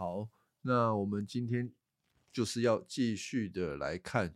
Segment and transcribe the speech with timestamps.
[0.00, 0.30] 好，
[0.62, 1.74] 那我们今天
[2.32, 4.34] 就是要继续的来看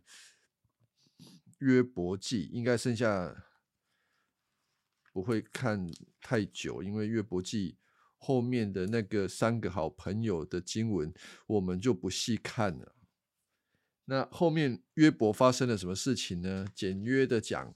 [1.57, 3.47] 约伯记，应该剩下
[5.11, 5.89] 不会看
[6.21, 7.79] 太久，因为约伯记
[8.19, 11.11] 后面的那个三个好朋友的经文，
[11.47, 12.95] 我们就不细看了。
[14.03, 16.67] 那后面约伯发生了什么事情呢？
[16.75, 17.73] 简约的讲，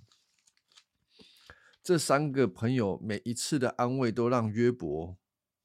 [1.81, 5.17] 这三个朋友每一次的安慰都让约伯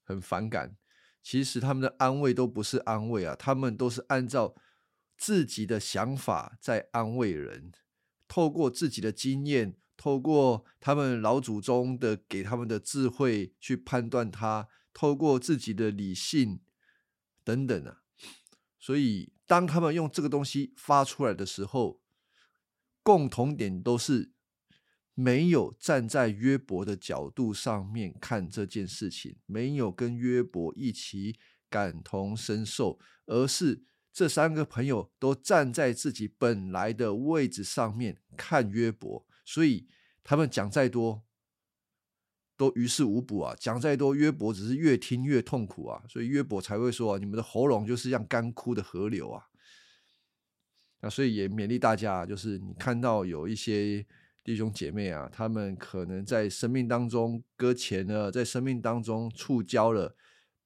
[0.03, 0.75] 很反感。
[1.25, 4.53] 其实他们的安慰都不是安慰啊，他们都是按照
[5.17, 7.71] 自己的想法在安慰人，
[8.27, 16.61] 透过自己的经验，透过他们老祖宗的给他们的智慧去判断他，透过自己的理性
[17.43, 18.03] 等等啊。
[18.77, 22.03] 所以当他们用这个东西发出来的时候，
[23.01, 24.34] 共同点都是。
[25.17, 39.87] 没有站在约伯的角度上面看这件事情，没有跟约伯一起感同身受，而是这三个朋友都站在自己本来的位置上面看约伯，所以
[40.21, 41.23] 他们讲再多
[42.57, 43.55] 都于事无补啊！
[43.57, 46.03] 讲再多，约伯只是越听越痛苦啊！
[46.09, 49.45] 所以约伯才会说：“你们的喉咙就是像干枯的河流啊！”
[50.99, 54.05] 那所以也勉励大家，就是你看到有一些。
[54.45, 60.15] 弟兄姐妹啊，他们可能在生命当中搁浅了，在生命当中触礁了。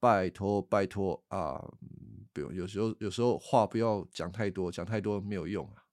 [0.02, 1.62] 拜托，拜托啊！
[2.34, 5.84] 不用，有时候有时候话不要讲太多，讲太多没有用啊。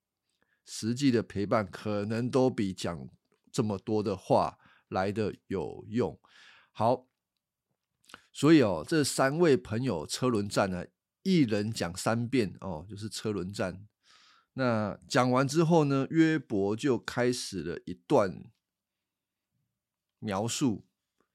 [0.65, 3.09] 实际的陪伴可能都比讲
[3.53, 6.19] 这么多的话来的有用。
[6.73, 7.07] 好，
[8.33, 10.87] 所以哦，这三位朋友车轮战呢，
[11.23, 13.87] 一人讲三遍哦，就是车轮战。
[14.59, 18.43] 那讲完之后呢，约伯就开始了一段
[20.19, 20.87] 描述，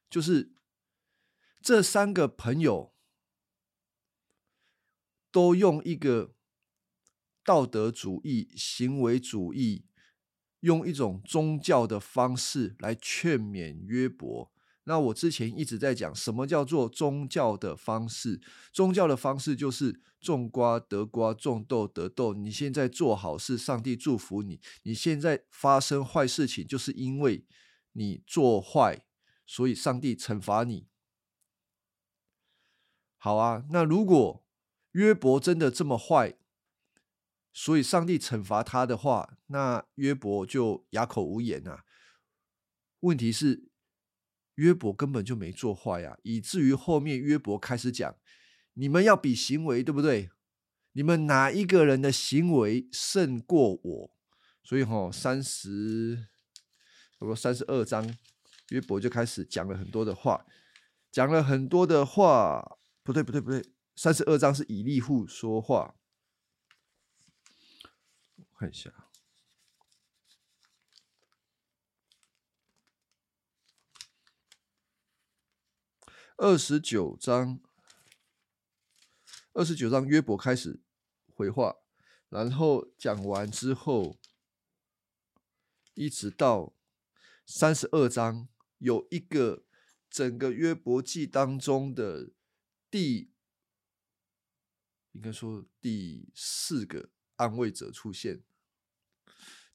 [0.10, 0.52] 就是
[1.62, 2.96] 这三个朋友
[5.32, 6.34] 都用一个
[7.44, 9.86] 道德主义、行为主义，
[10.62, 14.52] 用一种宗教的方式来劝勉约伯。
[14.86, 18.42] 那我之前一直在讲，什么叫做宗教的方式？
[18.74, 22.34] 宗教的方式就是种瓜得瓜，种豆得豆。
[22.34, 27.46] 你现在做好事，上帝祝福你；你现在发生坏事情，就是因为
[27.92, 29.06] 你做坏，
[29.46, 30.88] 所以上帝惩罚你。
[33.18, 34.44] 好啊，那如果
[34.94, 36.36] 约伯真的这么坏，
[37.54, 41.86] 所以上帝惩罚他的话，那约伯就哑口无言啊。
[43.02, 43.71] 问题是？
[44.62, 48.16] 约伯根本就没做坏呀，以至于后面约伯开始讲：
[48.74, 50.30] 你们要比行为，对不对？
[50.92, 54.16] 你们哪一个人的行为胜过我？
[54.64, 56.28] 所以哈，三十，
[57.18, 58.16] 不过三十二章，
[58.70, 60.46] 约伯就开始讲了很多的话，
[61.12, 62.78] 讲了很多的话。
[63.04, 65.96] 不对，不对，不对，三十二章是以利户说话。
[68.36, 68.94] 我看一下。
[76.44, 77.60] 二十九章，
[79.54, 80.82] 二十九章约伯开始
[81.36, 81.76] 回话，
[82.30, 84.18] 然后讲完之后，
[85.94, 86.74] 一直到
[87.46, 88.48] 三十二章，
[88.80, 89.66] 有一个
[90.10, 92.32] 整个约伯记当中的
[92.90, 93.30] 第，
[95.12, 98.42] 应该说第四个安慰者出现，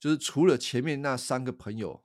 [0.00, 2.04] 就是除了前面那三个朋友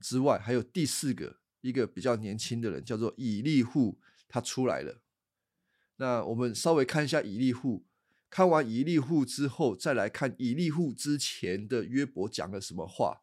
[0.00, 1.39] 之外，还有第四个。
[1.60, 5.02] 一个比较年轻的人叫做以利户，他出来了。
[5.96, 7.84] 那我们稍微看一下以利户，
[8.30, 13.22] 看完以利户之后，再来看以利户之前的约伯讲了什么话。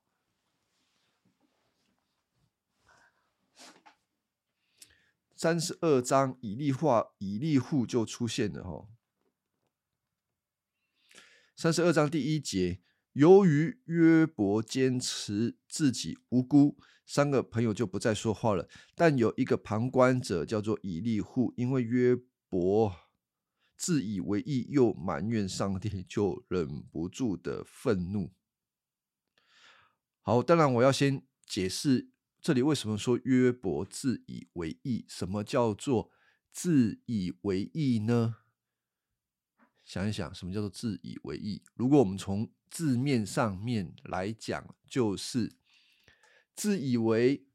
[5.35, 8.87] 三十二章以利话以利户就出现了哈。
[11.55, 12.81] 三十二章第一节，
[13.13, 16.77] 由于约伯坚持自己无辜。
[17.09, 22.17] 三个朋友就不再说话了，但有一个旁观者叫做以利户，因为约
[22.49, 22.93] 伯
[23.77, 28.33] 自以为意又埋怨上帝，就忍不住的愤怒。
[30.21, 32.09] 好，当然我要先解释
[32.41, 36.11] 这里为什么说约伯自以为意，什么叫做
[36.51, 38.35] 自以为意呢？
[39.85, 41.63] 想一想，什么叫做自以为意？
[41.73, 45.53] 如果我们从字面上面来讲，就是。
[46.57, 47.45] 自以为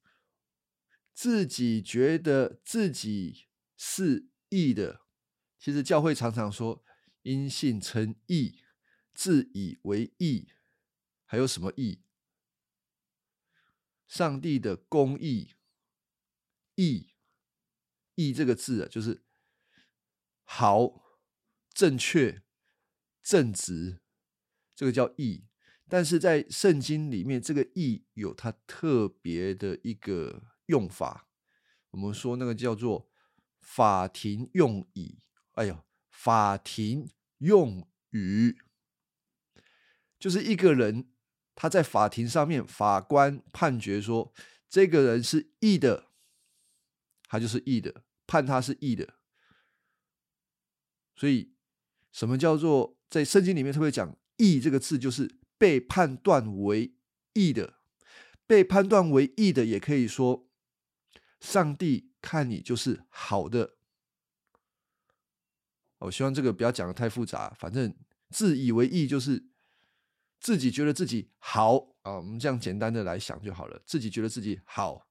[1.12, 5.00] 自己觉得自己是义的，
[5.58, 6.84] 其实教会常常说
[7.22, 8.62] 因信称义，
[9.12, 10.52] 自以为义，
[11.26, 12.04] 还有什么义？
[14.06, 15.56] 上帝的公义，
[16.76, 17.14] 义
[18.14, 19.24] 义这个字啊，就是
[20.44, 21.18] 好、
[21.74, 22.44] 正确、
[23.20, 24.00] 正直，
[24.76, 25.48] 这个叫义。
[25.92, 31.28] 但是在圣经里面，这个义有它特别的一个用法，
[31.90, 33.10] 我们说那个叫做
[33.60, 35.18] 法庭用语。
[35.52, 37.10] 哎呦，法庭
[37.40, 38.56] 用语，
[40.18, 41.10] 就是一个人
[41.54, 44.32] 他在法庭上面，法官判决说
[44.70, 46.06] 这个人是义的，
[47.28, 49.16] 他就是义的，判他是义的。
[51.14, 51.52] 所以，
[52.10, 56.92] 什么叫做在圣经里面特别讲“义”这个字，就是被判断为
[57.34, 57.74] 义的。
[58.48, 60.48] 被判断为义的，也可以说，
[61.38, 63.76] 上帝看你就是好的。
[66.00, 67.94] 我希望这个不要讲的太复杂，反正
[68.30, 69.46] 自以为义就是
[70.40, 72.16] 自己觉得自己好啊。
[72.16, 75.06] 我们这样简单的来想就好了，自己觉得自己好。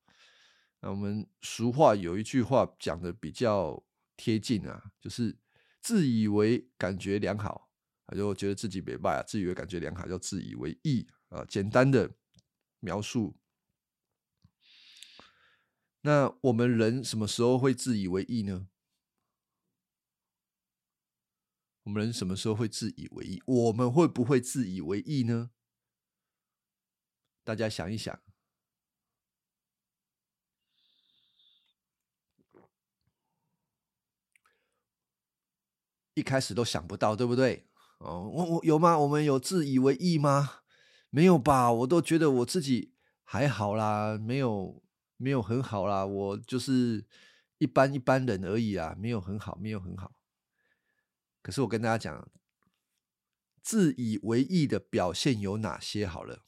[0.81, 3.81] 那我们俗话有一句话讲的比较
[4.17, 5.37] 贴近啊，就是。
[5.83, 7.70] 自以为感觉良好，
[8.15, 9.23] 就觉得自己没败啊。
[9.23, 11.45] 自以为感觉良好，叫自以为意啊。
[11.45, 12.15] 简单的
[12.79, 13.37] 描述。
[16.01, 18.67] 那我们人什么时候会自以为意呢？
[21.83, 23.41] 我们人什么时候会自以为意？
[23.45, 25.51] 我们会不会自以为意呢？
[27.43, 28.21] 大家想一想。
[36.13, 37.67] 一开始都想不到，对不对？
[38.03, 38.97] 哦，我我有吗？
[38.97, 40.61] 我们有自以为意吗？
[41.11, 41.71] 没有吧？
[41.71, 44.81] 我都觉得我自己还好啦，没有
[45.17, 47.05] 没有很好啦，我就是
[47.59, 50.15] 一般一般人而已啊，没有很好，没有很好。
[51.43, 52.27] 可是我跟大家讲，
[53.61, 56.07] 自以为意的表现有哪些？
[56.07, 56.43] 好了，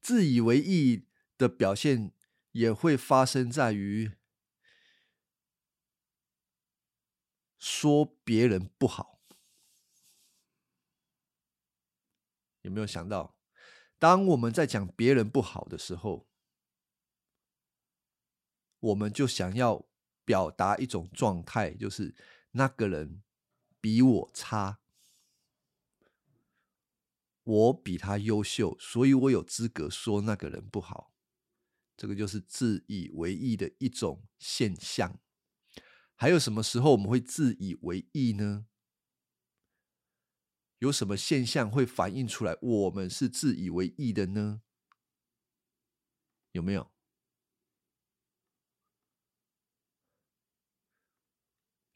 [0.00, 1.06] 自以为意
[1.38, 2.12] 的表现
[2.50, 4.12] 也会发生在于。
[7.62, 9.20] 说别人不好，
[12.62, 13.36] 有没有想到？
[14.00, 16.26] 当我们在讲别人不好的时候，
[18.80, 19.86] 我们就想要
[20.24, 22.16] 表达一种状态，就是
[22.50, 23.22] 那个人
[23.80, 24.80] 比我差，
[27.44, 31.14] 我比他优秀，所以我有资格说那个人不好。
[31.96, 35.20] 这个就是自以为意的一种现象。
[36.22, 38.66] 还有什么时候我们会自以为意呢？
[40.78, 44.62] 有什么现象会反映出来我们是自以为意的呢？
[46.52, 46.92] 有没有？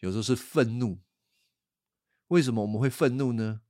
[0.00, 0.98] 有时候是愤怒。
[2.26, 3.60] 为什么我们会愤怒呢？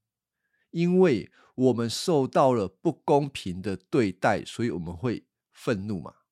[0.70, 6.22] 因为我们受到了不公平的对待，所以我们会愤怒嘛。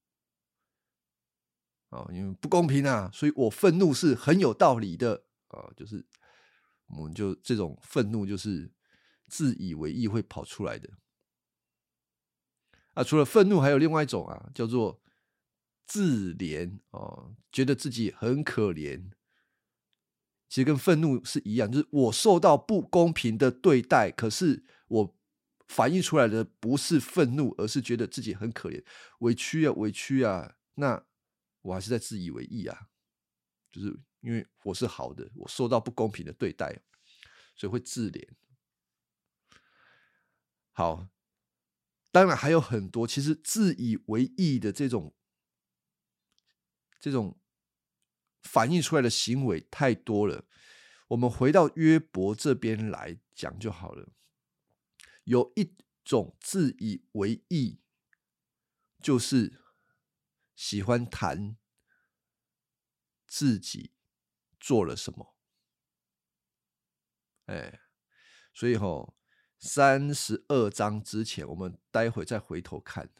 [1.94, 6.04] 啊，因为不公平啊，所以我愤怒是很有道理的啊，就是
[6.88, 8.72] 我们就这种愤怒就是
[9.28, 10.90] 自以为意会跑出来的
[12.94, 13.04] 啊。
[13.04, 15.00] 除了愤怒，还有另外一种啊，叫做
[15.86, 19.12] 自怜啊，觉得自己很可怜。
[20.48, 25.16] 其实跟愤怒是一样，就是我受到不公平的对待，可是我
[25.68, 28.84] 反映出来的不是愤怒，而是觉得自己很可怜、
[29.20, 31.04] 委屈啊，委屈啊，那。
[31.64, 32.88] 我还是在自以为意啊，
[33.72, 36.82] 就是因为我是好的，我受到不公平的对待，
[37.56, 38.28] 所以会自怜。
[40.72, 41.08] 好，
[42.12, 45.14] 当然还有很多，其实自以为意的这种
[47.00, 47.40] 这种
[48.42, 50.44] 反映出来的行为太多了。
[51.08, 54.12] 我们回到约伯这边来讲就好了。
[55.24, 57.80] 有一种自以为意，
[59.00, 59.63] 就是。
[60.54, 61.56] 喜欢谈
[63.26, 63.92] 自己
[64.60, 65.36] 做了什么，
[67.46, 67.80] 哎，
[68.52, 69.16] 所以吼，
[69.58, 73.12] 三十二章之前，我们待会再回头看，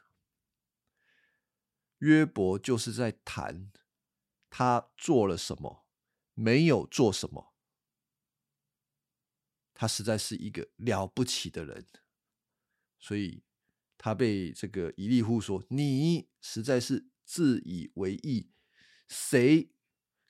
[1.99, 3.73] 约伯就是在谈
[4.49, 5.85] 他做了什么，
[6.35, 7.55] 没有做什么，
[9.75, 11.89] 他实在是一个了不起的人，
[13.01, 13.43] 所以
[13.99, 18.51] 他被这个以利户说：“你实在是。”自以为义，
[19.09, 19.71] 谁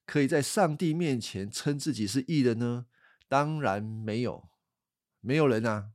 [0.07, 2.87] 可以在上帝面前称自己是义的呢？
[3.29, 4.49] 当然没有，
[5.21, 5.93] 没有人啊，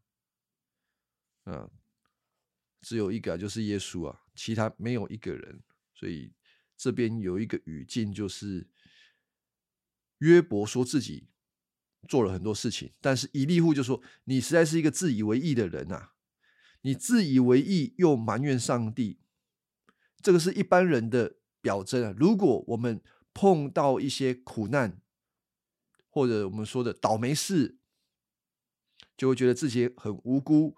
[1.45, 1.71] 嗯，
[2.81, 5.63] 只有一个啊就是耶稣啊，其他没有一个人。
[5.93, 6.33] 所以
[6.75, 8.69] 这边有一个语境，就是
[10.19, 11.29] 约伯说自己
[12.07, 16.13] 做了很多事情，但是以利户就说：“你实在是一个自以为义的人啊！
[16.81, 19.19] 你自以为义又埋怨上帝。”
[20.21, 22.13] 这个是一般人的表征啊！
[22.17, 23.01] 如果我们
[23.33, 24.99] 碰到一些苦难，
[26.09, 27.77] 或者我们说的倒霉事，
[29.15, 30.75] 就会觉得自己很无辜。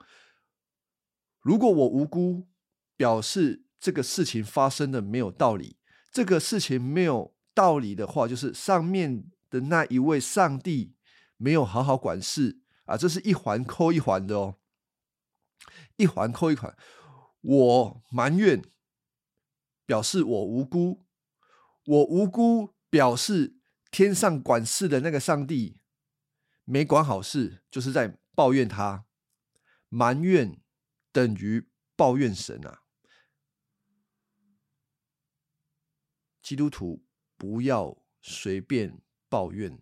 [1.39, 2.48] 如果我无辜，
[2.95, 5.77] 表示这个事情发生的没有道理。
[6.12, 10.93] 这个事情没有道理的话，就是上面的那一位上帝
[11.38, 12.95] 没有好好管事啊！
[12.95, 14.57] 这是一环扣一环的哦，
[15.98, 16.77] 一环扣一环。
[17.41, 18.62] 我埋怨，
[19.91, 21.03] 表示我无辜；
[21.83, 23.57] 我无辜，表示
[23.91, 25.81] 天上管事的那个上帝
[26.63, 29.05] 没管好事，就是在抱怨他。
[29.89, 30.62] 埋怨
[31.12, 31.67] 等于
[31.98, 32.83] 抱怨神啊！
[36.41, 37.03] 基督徒
[37.36, 39.77] 不要随便抱怨。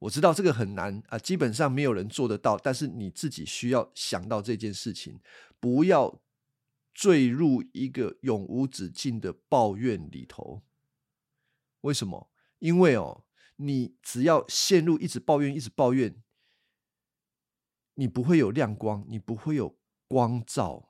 [0.00, 2.58] 我知道这个很难啊，基本上没有人做得到。
[2.58, 5.18] 但是你自己需要想到这件事情，
[5.58, 6.20] 不要
[6.94, 10.62] 坠入一个永无止境的抱怨里头。
[11.82, 12.30] 为什么？
[12.60, 16.22] 因为哦，你只要陷入一直抱怨、一直抱怨，
[17.94, 20.88] 你不会有亮光，你不会有光照。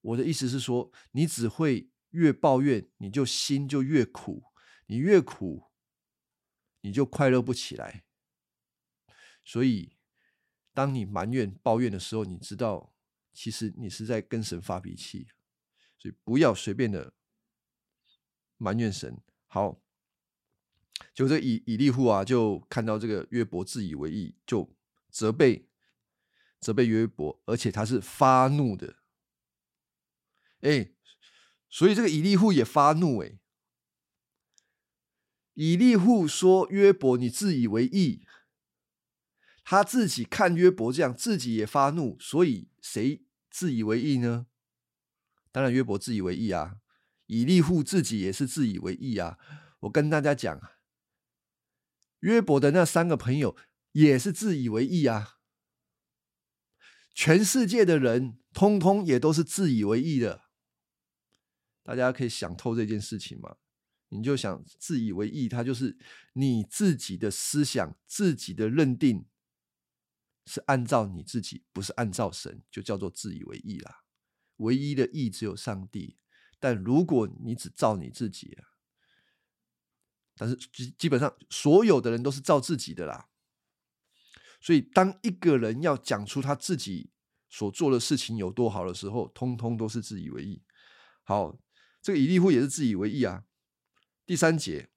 [0.00, 1.90] 我的意思是说，你只会。
[2.12, 4.44] 越抱怨，你就心就越苦，
[4.86, 5.70] 你越苦，
[6.80, 8.06] 你就快乐不起来。
[9.44, 9.98] 所以，
[10.72, 12.94] 当你埋怨、抱怨的时候，你知道，
[13.40, 15.28] 其实你是在跟神发脾气。
[15.96, 17.12] 所以，不要随便的
[18.56, 19.20] 埋怨神。
[19.46, 19.80] 好，
[21.14, 24.74] 就这以以利户啊，就看到这个约伯自以为意，就
[25.08, 25.68] 责备
[26.58, 28.96] 责备约伯，而且他是发怒的。
[30.62, 30.90] 哎。
[31.70, 33.38] 所以这个以利户也发怒哎，
[35.52, 38.26] 以利户说约伯你自以为意，
[39.62, 44.46] 他自己看约伯这样，自己也发怒，所以谁自以为意呢？
[45.50, 46.76] 当然约伯自以为意啊，
[47.26, 49.38] 以利户自己也是自以为意啊。
[49.80, 50.60] 我跟大家讲，
[52.20, 53.56] 约伯的那三个朋友
[53.92, 55.38] 也是自以为意啊，
[57.14, 60.42] 全世界的人通通也都是自以为意的。
[61.82, 63.56] 大家可以想透这件事情吗？
[64.10, 65.96] 你就想自以为意，他就是
[66.32, 69.26] 你自己的思想、自己的认定
[70.48, 74.02] 是按照你自己，不是按照神，就叫做自以为意啦。
[74.56, 76.18] 唯一的意只有上帝，
[76.58, 78.58] 但如果你只照你自己，
[80.34, 83.28] 但是基基本上所有的人都是照自己的啦。
[84.60, 87.12] 所以，当一个人要讲出他自己
[87.48, 90.64] 所做的事情有多好的时候，通通都是自以为意。
[91.22, 91.60] 好。
[92.00, 93.44] 这个以利户也是自以为意啊。
[94.24, 94.88] 第三节，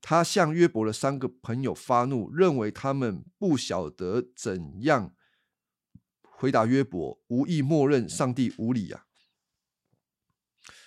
[0.00, 5.14] 他向约伯的三个朋友发怒，认为他们不晓得怎样
[6.22, 9.06] 回答约伯，无意默认上帝无理啊。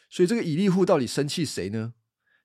[0.09, 1.93] 所以这个以利户到底生气谁呢？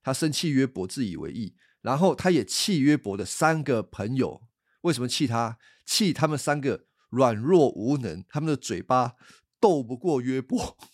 [0.03, 4.43] 他生气约伯自以为意，然后他也气约伯的三个朋友。
[4.83, 5.59] 为什么气他？
[5.85, 9.17] 气他们三个软弱无能，他们的嘴巴
[9.59, 10.77] 斗不过约伯。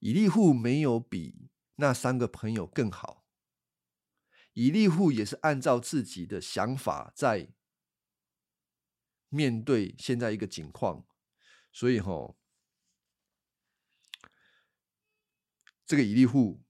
[0.00, 3.26] 以利户没有比那三个朋友更好，
[4.54, 7.52] 以利户也是按照自己的想法在
[9.28, 11.06] 面对现在一个境况，
[11.70, 12.34] 所以哈，
[15.84, 16.62] 这个以利户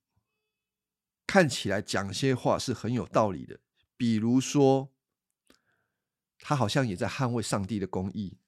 [1.27, 3.61] 看起来讲些话是很有道理的，
[3.97, 4.93] 比如说
[6.39, 8.41] 他好像也在捍卫上帝的公义。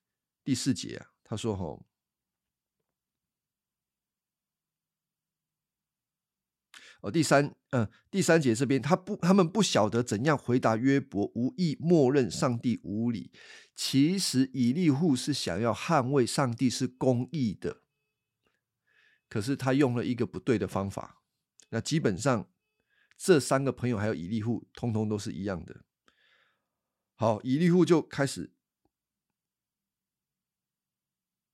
[0.42, 1.84] 第四节啊，他说哈。
[7.00, 13.30] 哦，第三，嗯，第三节这边，他不，他们不晓得怎样回答约伯，无意默认上帝无理。
[13.76, 17.82] 其实以利户是想要捍卫上帝是公义的，
[19.28, 21.22] 可是他用了一个不对的方法。
[21.68, 22.50] 那基本上
[23.16, 25.84] 这三个朋友还有以利户，通通都是一样的。
[27.14, 28.52] 好，以利户就开始，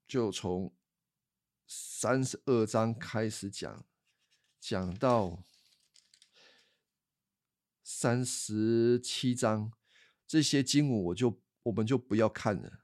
[0.08, 0.74] 就从
[1.66, 3.84] 三十二章开始讲。
[4.66, 5.44] 讲到
[7.82, 9.70] 三十七章，
[10.26, 12.80] 这些经文我就我们就不要看了。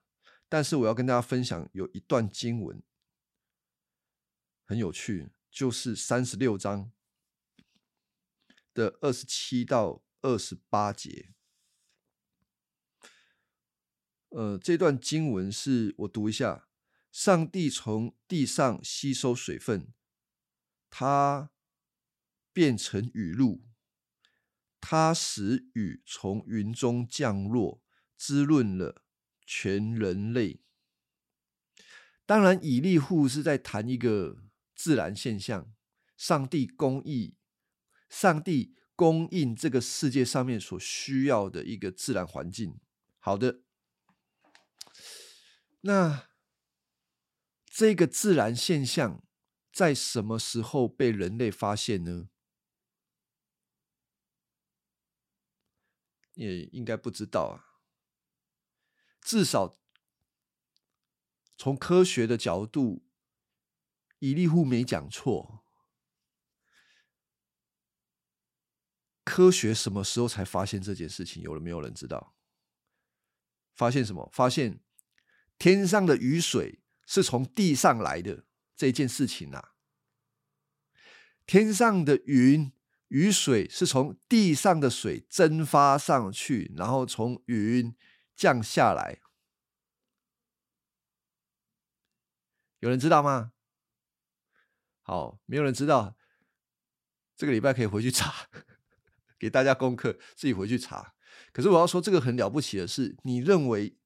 [0.46, 2.82] 但是我要跟大家分享有一段经文
[4.66, 6.92] 很有趣，就是三十六章
[8.74, 11.32] 的二十七到二十八节。
[14.28, 16.68] 呃，这段经文是我读一下：
[17.10, 19.94] 上帝从地上吸收水分，
[20.90, 21.50] 他。
[22.60, 23.62] 变成雨露，
[24.82, 27.82] 它使雨从云中降落，
[28.18, 29.02] 滋润了
[29.46, 30.60] 全人类。
[32.26, 34.42] 当然，以利户是在谈一个
[34.74, 35.72] 自然现象，
[36.18, 37.34] 上帝公义，
[38.10, 42.78] 上帝供应这个世界上面所需要的一个自然环境。
[43.20, 43.62] 好的，
[45.80, 46.28] 那
[47.64, 49.24] 这个自然现象
[49.72, 52.28] 在什么时候被人类发现呢？
[56.34, 57.80] 也应该不知道啊。
[59.20, 59.76] 至少
[61.56, 63.02] 从科学的角度，
[64.18, 65.64] 伊利户没讲错。
[69.22, 71.42] 科学什么时候才发现这件事情？
[71.42, 72.34] 有了没有人知道？
[73.74, 74.28] 发现什么？
[74.32, 74.80] 发现
[75.58, 79.74] 天上的雨水是从地上来的这件事情啊！
[81.46, 82.72] 天上的云。
[83.10, 87.94] 雨水是从地上的水蒸发上去，然后从云
[88.36, 89.18] 降下来。
[92.78, 93.52] 有人知道吗？
[95.02, 96.16] 好，没有人知道。
[97.36, 98.46] 这个礼拜可以回去查，
[99.38, 101.14] 给大家功课，自己回去查。
[101.52, 103.96] 可是我要说，这个很了不起的是，你认为，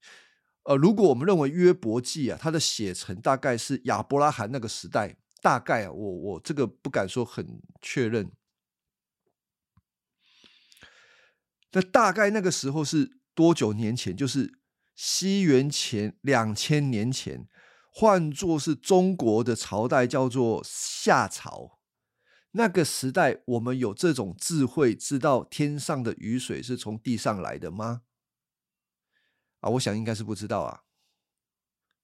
[0.62, 8.32] 呃，如果我们认为约伯记啊，它的写成大概是亚伯拉罕那个时代，大概，我我这个不敢说很确认。
[11.74, 14.16] 那大概那个时候是多久年前？
[14.16, 14.60] 就是
[14.94, 17.48] 西元前两千年前，
[17.92, 21.80] 换作是中国的朝代叫做夏朝。
[22.52, 28.02] 那个时代，我们有这种智慧，知道天上的雨水是从地上来的吗？
[29.58, 30.82] 啊，我想应该是不知道啊。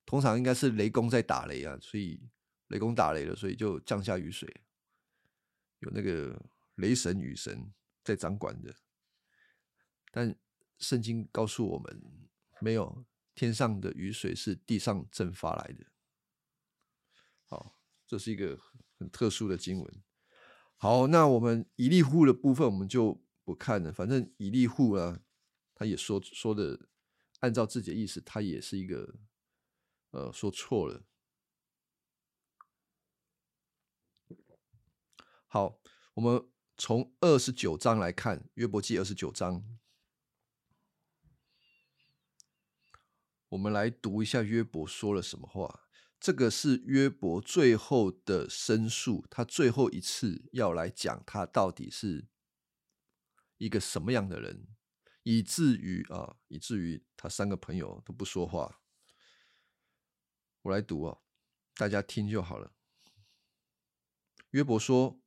[0.04, 2.20] 通常应该是雷公在打雷啊，所以
[2.66, 4.52] 雷公打雷了，所以就降下雨水，
[5.78, 6.36] 有那个
[6.74, 7.72] 雷神、雨神
[8.02, 8.74] 在掌管的。
[10.10, 10.36] 但
[10.78, 12.02] 圣经告诉我们，
[12.60, 15.86] 没有天上的雨水是地上蒸发来的。
[17.44, 17.76] 好，
[18.06, 18.58] 这是一个
[18.98, 20.02] 很特殊的经文。
[20.76, 23.92] 好，那我们以利户的部分我们就不看了。
[23.92, 25.20] 反正以利户啊，
[25.74, 26.88] 他也说说的，
[27.40, 29.14] 按照自己的意思，他也是一个
[30.10, 31.04] 呃说错了。
[35.46, 35.80] 好，
[36.14, 39.79] 我们从二十九章来看约伯记二十九章。
[43.50, 45.88] 我们来读一下约伯说了什么话。
[46.20, 52.28] 这个是约伯最后的申诉，他最后一次要来讲他到底是
[53.56, 54.68] 一个什么样的人，
[55.24, 58.82] 以至于啊，以至于他三个朋友都不说话。
[60.62, 61.18] 我来读啊，
[61.74, 62.72] 大家听就好了。
[64.50, 65.20] 约伯说：“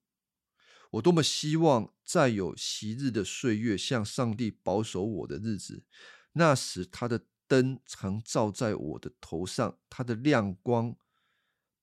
[0.92, 5.84] 我多么希望再有昔日的岁月，向上帝保守我的日子，
[6.32, 10.96] 那时他的。”灯常照在我的头上，它的亮光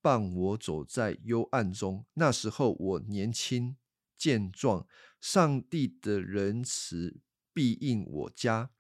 [0.03, 2.07] 伴我走在幽暗中。
[2.15, 3.77] 那时候我年轻
[4.17, 4.89] 健壮，
[5.21, 7.21] 上帝的仁慈
[7.53, 8.71] 必应我家，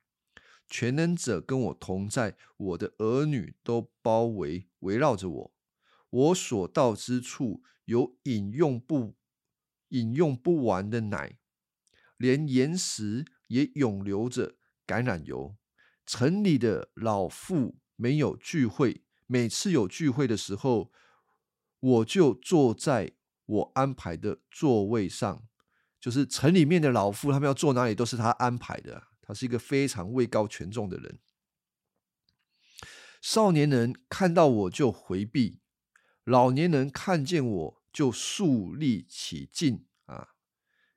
[0.67, 5.55] 全能者跟我同在，我的儿女都包围围绕着我。
[6.11, 9.15] 我所到之处有饮用不
[9.91, 11.39] 饮用不完的奶，
[12.17, 15.55] 连岩石也涌流着橄榄油。
[16.11, 20.91] 城里的老妇没有聚会，每次有聚会的时候，
[21.79, 23.13] 我就坐在
[23.47, 25.45] 我安排的座位上。
[26.01, 29.05] 就是城里面的老妇，他们要坐哪里都是他安排的。
[29.23, 31.21] 他是一个非常位高权重的人。
[33.23, 35.61] 少年人看到我就回避，
[36.25, 40.31] 老年人看见我就肃立起敬啊！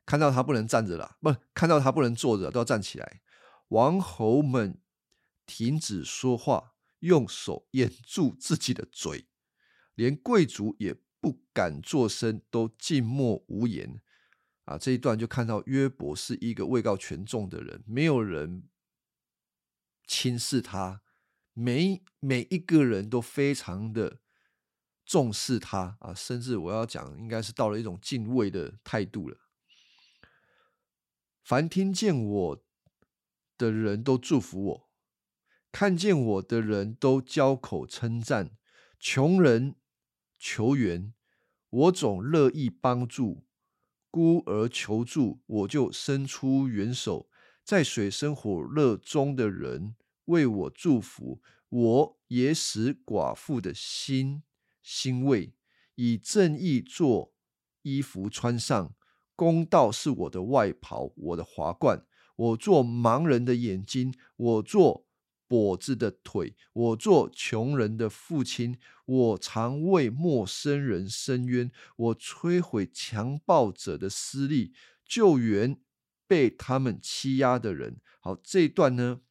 [0.08, 3.21] 看到他不能站着了，不看到他不能坐着，都要站起来。
[3.67, 4.80] 王侯们。
[5.45, 9.27] 停止说话，用手掩住自己的嘴，
[9.95, 14.01] 连贵族也不敢作声，都静默无言。
[14.65, 18.69] 啊，这一段就看到约伯是一个位高权重的人，没有人
[20.08, 21.01] 轻视他，
[21.51, 24.19] 每每一个人都非常的
[25.06, 29.38] 重视他啊，甚至我要讲，应该是到了一种敬畏的态度了。
[31.43, 32.63] 凡听见我
[33.58, 34.83] 的人都祝福我。
[35.74, 38.52] 看见我的人都交口称赞，
[39.00, 39.76] 穷人
[40.38, 41.12] 求援，
[41.68, 43.44] 我总乐意帮助；
[44.12, 47.28] 孤儿求助，我就伸出援手。
[47.64, 54.44] 在水深火热中的人为我祝福，我也使寡妇的心
[54.84, 55.56] 欣慰。
[55.96, 57.34] 以正义做
[57.82, 58.94] 衣服穿上，
[59.36, 62.06] 公道是我的外袍，我的华冠。
[62.36, 65.08] 我做盲人的眼睛，我做。
[65.54, 74.74] 跛子的腿，我做穷人的父亲，我常为陌生人伸冤，我摧毁强暴者的私利，
[75.06, 75.80] 救援
[76.26, 78.02] 被他们欺压的人。
[78.20, 79.22] 好，这一段呢，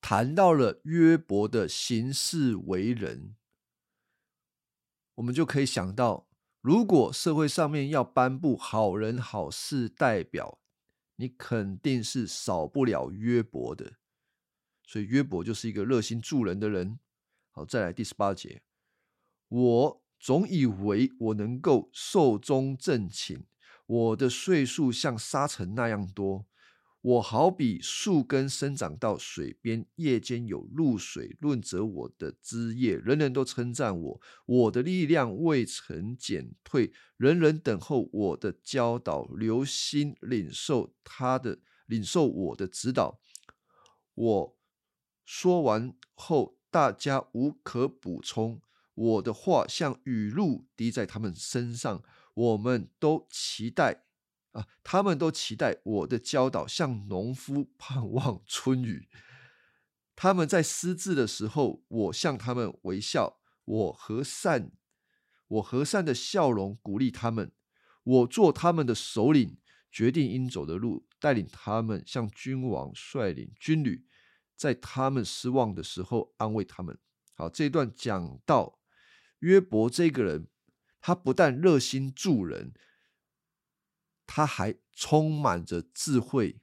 [0.00, 3.34] 谈到了约伯的行事为人，
[5.16, 6.28] 我们就可以想到，
[6.60, 10.60] 如果社会上面要颁布好人好事代表，
[11.16, 13.94] 你肯定是少不了约伯的。
[14.86, 16.98] 所以约伯就是一个热心助人的人。
[17.50, 18.62] 好，再来第十八节，
[19.48, 23.44] 我总以为我能够寿终正寝，
[23.86, 26.46] 我的岁数像沙尘那样多。
[27.00, 43.20] 我好比树根生长到水边，夜间有露水润泽我的枝叶，人人都称赞我，我的力量未曾减退，人人等候我的教导，留心领受他的领受我的指导。
[44.14, 44.56] 我
[45.24, 48.60] 说完后，大家无可补充，
[48.94, 52.02] 我的话像雨露滴在他们身上，
[52.34, 54.02] 我们都期待。
[54.52, 54.68] 啊！
[54.84, 59.08] 他们都期待我的教导，像农夫盼望春雨。
[60.14, 64.70] 他们在失智的时候，我向他们微笑，我和善，
[65.48, 67.50] 我和善的笑容鼓励他们。
[68.04, 69.58] 我做他们的首领，
[69.90, 74.06] 决定应走的路，带领他们像君王率领军旅，
[74.64, 76.98] 在他们失望的时候安慰他们。
[77.34, 78.80] 好，这段讲到
[79.40, 80.48] 约伯这个人，
[81.02, 82.72] 他不但热心助人。
[84.26, 86.62] 他还充满着智慧，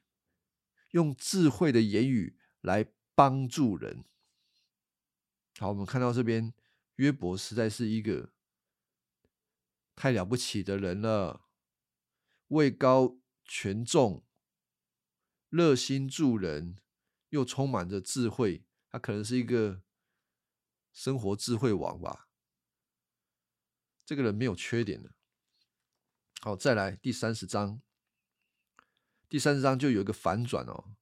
[0.89, 4.03] 用智慧的言语来帮助人。
[5.59, 6.51] 好，我们看到这边，
[6.95, 8.31] 约伯实在是一个
[9.95, 11.45] 太了不起的人了，
[12.47, 14.25] 位高权重，
[15.49, 16.77] 热心助人，
[17.31, 18.63] 又充满着智慧。
[18.89, 19.81] 他可能是一个
[20.93, 22.29] 生活智慧王吧。
[24.05, 25.11] 这个人没有缺点的。
[26.41, 27.81] 好，再来第三十章。
[29.29, 30.95] 第三十章就有一个反转哦。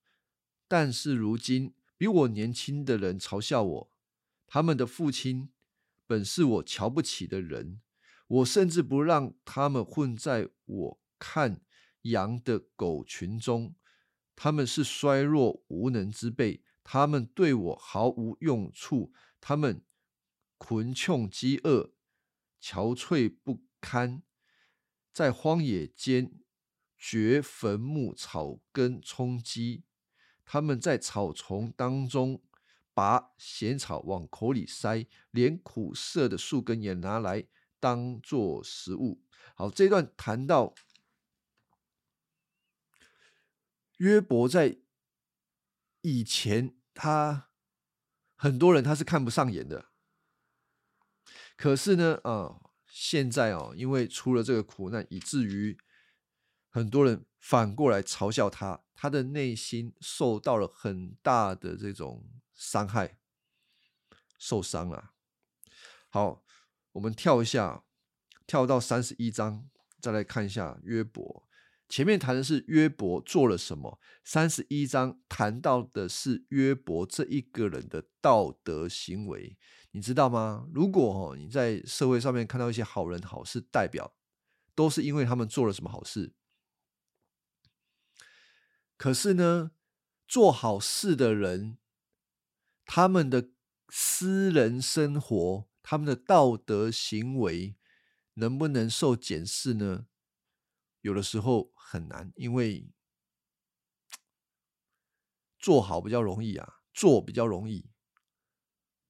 [0.67, 3.91] 但是如今比我年轻的人嘲笑我，
[4.45, 5.51] 他们的父亲
[6.05, 7.81] 本是我瞧不起的人，
[8.27, 11.61] 我甚至不让他们混在我看
[12.03, 13.73] 羊的狗群中。
[14.41, 19.83] 他们是衰弱无能之辈，他们对我毫无用处，他们
[20.57, 21.91] 困穷饥饿，
[22.61, 24.23] 憔悴不堪。
[25.11, 26.31] 在荒野间
[26.97, 29.83] 掘坟墓，草根充饥；
[30.45, 32.41] 他们在草丛当中
[32.93, 37.45] 拔咸草往口里塞，连苦涩的树根也拿来
[37.81, 39.21] 当做食物。
[39.53, 40.73] 好，这段谈到
[43.99, 44.79] 约伯在
[46.01, 47.49] 以前，他
[48.35, 49.91] 很多人他是看不上眼的，
[51.55, 52.65] 可是呢，啊。
[52.91, 55.77] 现在哦，因为出了这个苦难，以至于
[56.69, 63.19] 很多人反过来嘲笑他，他的内心受到了很大的这种伤害，
[64.39, 65.13] 受伤了。
[66.09, 66.43] 好，
[66.93, 67.85] 我们跳一下，
[68.47, 69.69] 跳到三十一章，
[70.01, 71.47] 再来看一下约伯。
[71.89, 79.57] 前面谈的是约伯做了什么，三十一章谈到的是约伯这一个人的道德行为。
[79.91, 80.67] 你知道吗？
[80.71, 84.13] 如果哦你在社会上面看到一些好人好事代表，
[84.75, 86.33] 都是因为他们做了什么好事。
[88.95, 89.71] 可是呢，
[90.27, 91.79] 做好事的人，
[92.85, 93.49] 他们的
[93.89, 97.75] 私人生活、他们的道德行为，
[98.35, 100.05] 能不能受检视呢？
[101.01, 102.91] 有的时候很难，因为
[105.57, 107.89] 做好比较容易啊，做比较容易。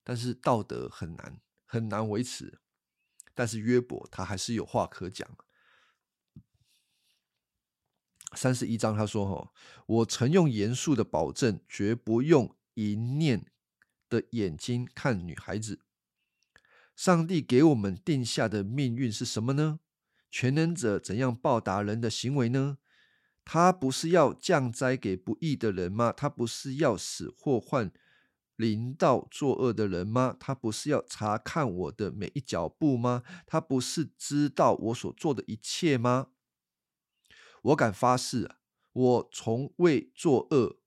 [0.03, 2.59] 但是道德很难很难维持，
[3.35, 5.37] 但是约伯他还是有话可讲。
[8.35, 9.51] 三十一章他说：“哈，
[9.87, 13.51] 我曾用严肃的保证，绝不用淫念
[14.07, 15.81] 的眼睛看女孩子。
[16.95, 19.79] 上帝给我们定下的命运是什么呢？
[20.29, 22.77] 全能者怎样报答人的行为呢？
[23.43, 26.11] 他不是要降灾给不义的人吗？
[26.11, 27.91] 他不是要使祸患？”
[28.55, 30.35] 临到作恶的人吗？
[30.37, 33.23] 他不是要查看我的每一脚步吗？
[33.47, 36.27] 他不是知道我所做的一切吗？
[37.61, 38.51] 我敢发誓，
[38.91, 40.81] 我从未作恶，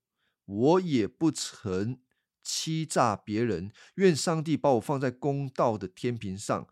[0.45, 1.99] 我也不曾
[2.43, 3.71] 欺诈别人。
[3.95, 6.67] 愿上帝把我放在公道的天平上，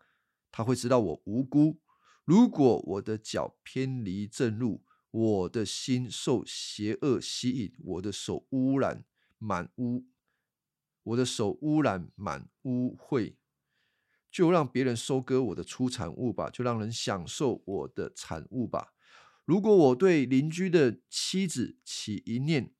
[0.52, 1.81] 他会知道我无辜。
[2.24, 9.04] 如果我的脚偏离正路，我的心受邪恶吸引，我的手污染
[9.38, 10.06] 满污。
[11.02, 13.34] 我的手污染满污秽，
[14.30, 18.94] 就让别人收割我的出产物吧，就让人享受我的产物吧。
[19.44, 22.72] 如果我对邻居的妻子起一念，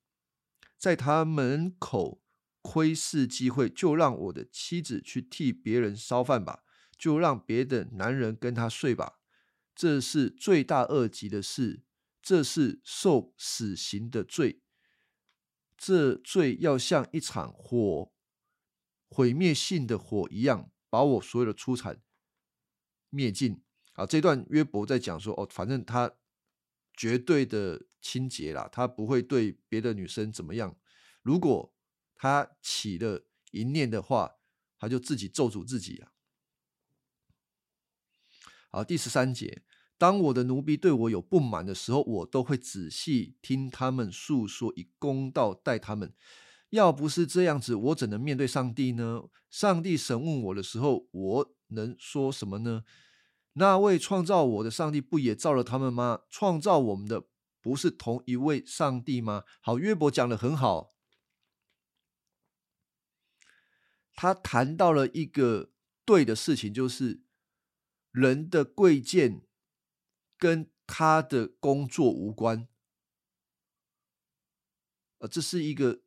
[0.77, 2.21] 在他门口
[2.61, 6.63] 窥视机会，就让我的妻子去替别人烧饭吧，
[6.97, 9.19] 就让别的男人跟他睡吧。
[9.75, 11.83] 这是罪大恶极的事，
[12.21, 14.61] 这是受死刑的罪。
[15.77, 18.13] 这罪要像一场火，
[19.09, 22.01] 毁灭性的火一样，把我所有的出产
[23.09, 23.63] 灭尽。
[23.93, 26.15] 啊，这段约伯在讲说，哦，反正他。
[26.95, 30.77] 绝对的清洁啦，他不会对别的女生怎么样。
[31.23, 31.73] 如果
[32.13, 34.35] 他起了淫念的话，
[34.77, 36.12] 他就自己咒诅自己啊。
[38.75, 39.61] 好，第十三节，
[39.99, 46.11] 当我的奴婢对我有不满的时候，我都会仔细听他们诉说，以公道待他们。
[46.71, 49.25] 要不是这样子，我怎能面对上帝呢？
[49.51, 52.83] 上帝审问我的时候，我能说什么呢？
[53.53, 56.21] 那位创造我的上帝不也造了他们吗？
[56.27, 57.27] 创造我们的
[57.61, 59.43] 不是同一位上帝吗？
[59.61, 60.95] 好，约伯讲的很好，
[64.15, 65.69] 他谈到了一个
[66.03, 67.21] 对的事情，就是
[68.13, 69.45] 人的贵贱
[70.37, 72.69] 跟他的工作无关，
[75.17, 76.03] 呃，这是一个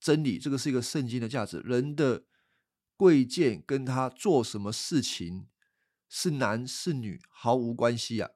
[0.00, 2.24] 真理，这个是一个圣经的价值，人的
[2.96, 5.46] 贵贱跟他做什么事情。
[6.12, 8.30] 是男是女毫无关系啊，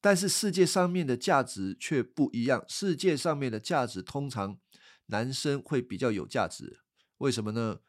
[0.00, 2.64] 但是世界上面的价值却不一样。
[2.66, 4.58] 世界上面的价值通常
[5.06, 6.80] 男生会比较有价值，
[7.18, 7.82] 为什么呢？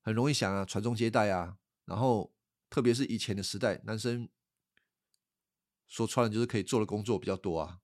[0.00, 2.34] 很容易想啊，传宗接代啊，然后
[2.70, 4.28] 特别是以前的时代，男生
[5.86, 7.80] 说穿了就是可以做的工作比较多啊。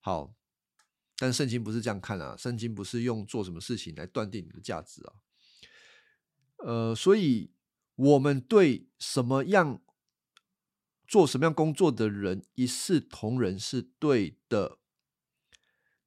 [0.00, 0.34] 好，
[1.16, 5.14] 但圣经不是这样看啊，圣经不是用做什么事情来断定你的价值啊。
[6.58, 7.52] 呃，所以
[7.94, 9.82] 我们对什么样
[11.06, 14.78] 做什么样工作的人一视同仁是对的。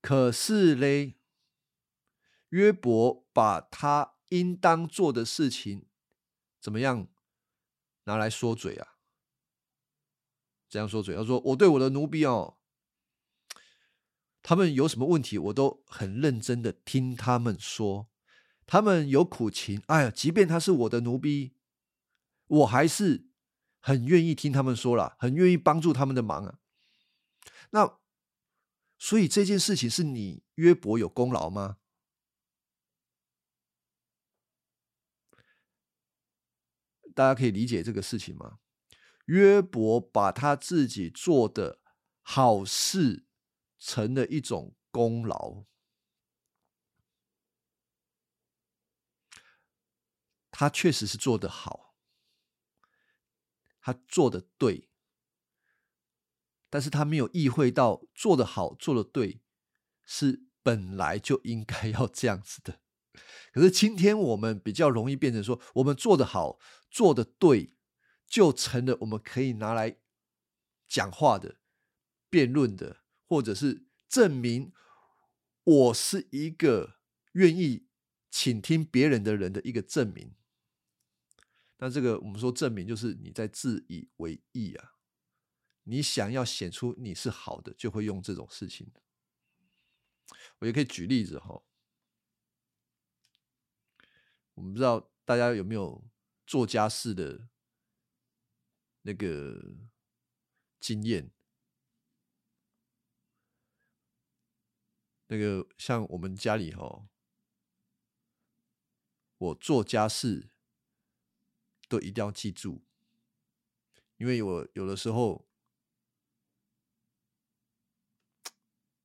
[0.01, 1.17] 可是嘞，
[2.49, 5.86] 约伯把他应当做的事情
[6.67, 7.07] 怎么样
[8.03, 8.97] 拿来说嘴啊？
[10.67, 12.57] 这样说嘴，他说：“我对我的奴婢哦，
[14.43, 18.09] 他们有什么问题，我都很认真的听他们说。”
[18.67, 21.53] 他们有苦情，哎呀，即便他是我的奴婢，
[22.47, 23.29] 我还是
[23.79, 26.59] 很愿意听他们说了，很愿意帮助他们的忙啊。
[27.69, 27.97] 那
[28.97, 31.77] 所以这件事情是你约伯有功劳吗？
[37.17, 38.59] 大家可以理解这个事情吗？
[39.25, 41.79] 约伯把他自己做的
[42.21, 43.25] 好事
[43.79, 45.63] 成了一种功劳。
[50.51, 51.95] 他确实是做得好，
[53.81, 54.87] 他做的对，
[56.69, 59.41] 但是他没有意会到做的好、做的对
[60.05, 62.79] 是本来就应该要这样子的。
[63.51, 67.75] 可是今天我们比较容易变成说，我们做的好、做的对，
[68.25, 69.97] 就成了我们可以拿来
[70.87, 71.57] 讲话的、
[72.29, 74.71] 辩论的，或者是证明
[75.63, 76.97] 我是一个
[77.33, 77.87] 愿意
[78.29, 80.33] 倾听别人的人的一个证明。
[81.77, 84.93] 那这个我们说证明就是你在自以为意啊，
[85.83, 88.91] 你想要显出你是好的，就会用这种事情。
[90.59, 91.61] 我也可以举例子哈，
[94.55, 96.03] 我们不知道大家有没有
[96.47, 97.47] 做家事的
[99.03, 99.75] 那个
[100.79, 101.29] 经验，
[105.27, 107.07] 那个像我们家里哈，
[109.37, 110.49] 我做家事。
[111.89, 112.83] 都一定要记住，
[114.17, 115.47] 因为我有的时候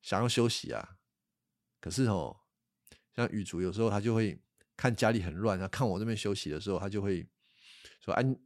[0.00, 0.98] 想要休息啊，
[1.78, 2.40] 可是哦，
[3.14, 4.42] 像雨竹有时候他就会
[4.82, 7.24] 看家里很乱，他看我这边休息的时候，他就会
[8.00, 8.36] 说：“哎，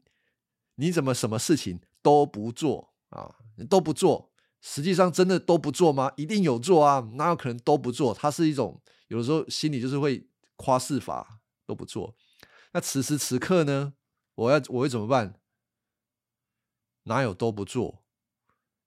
[0.74, 3.36] 你怎么什么事情都不做啊？
[3.56, 6.12] 你都不做，实际上真的都不做吗？
[6.14, 8.12] 一定有做啊，哪有可能都不做？
[8.12, 12.14] 他是一种有的时候心里就是会夸饰法都不做。
[12.72, 13.94] 那此时此刻呢？”
[14.36, 15.40] 我要我会怎么办？
[17.04, 18.04] 哪有都不做？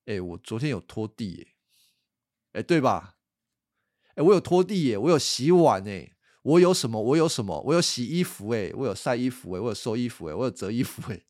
[0.06, 1.48] 哎，我昨天有拖地耶，
[2.52, 3.18] 哎，对吧？
[4.14, 7.02] 哎，我有拖地耶，我有洗碗哎，我有什么？
[7.02, 7.62] 我有什么？
[7.62, 11.22] 我有洗衣服哎，我有晒衣服哎，我有收衣服哎，我有折衣服 哎，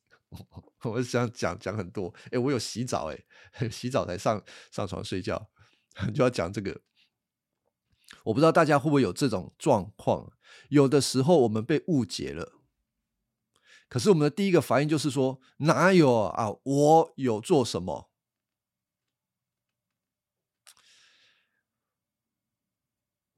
[0.84, 3.19] 我想讲讲很多哎，我有洗澡哎，
[3.72, 4.41] 洗澡才上
[4.72, 5.50] 上床睡觉，
[6.13, 6.82] 就要讲这个。
[8.24, 10.32] 我不知道大家会不会有这种状况，
[10.69, 12.54] 有的时候我们被误解了，
[13.88, 16.50] 可是我们的第一个反应就是说，哪有啊？
[16.63, 18.09] 我有做什么？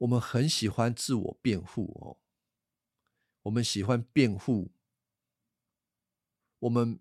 [0.02, 2.18] 我们很喜欢自我辩护哦，
[3.42, 4.72] 我们喜欢辩护，
[6.58, 6.98] 我们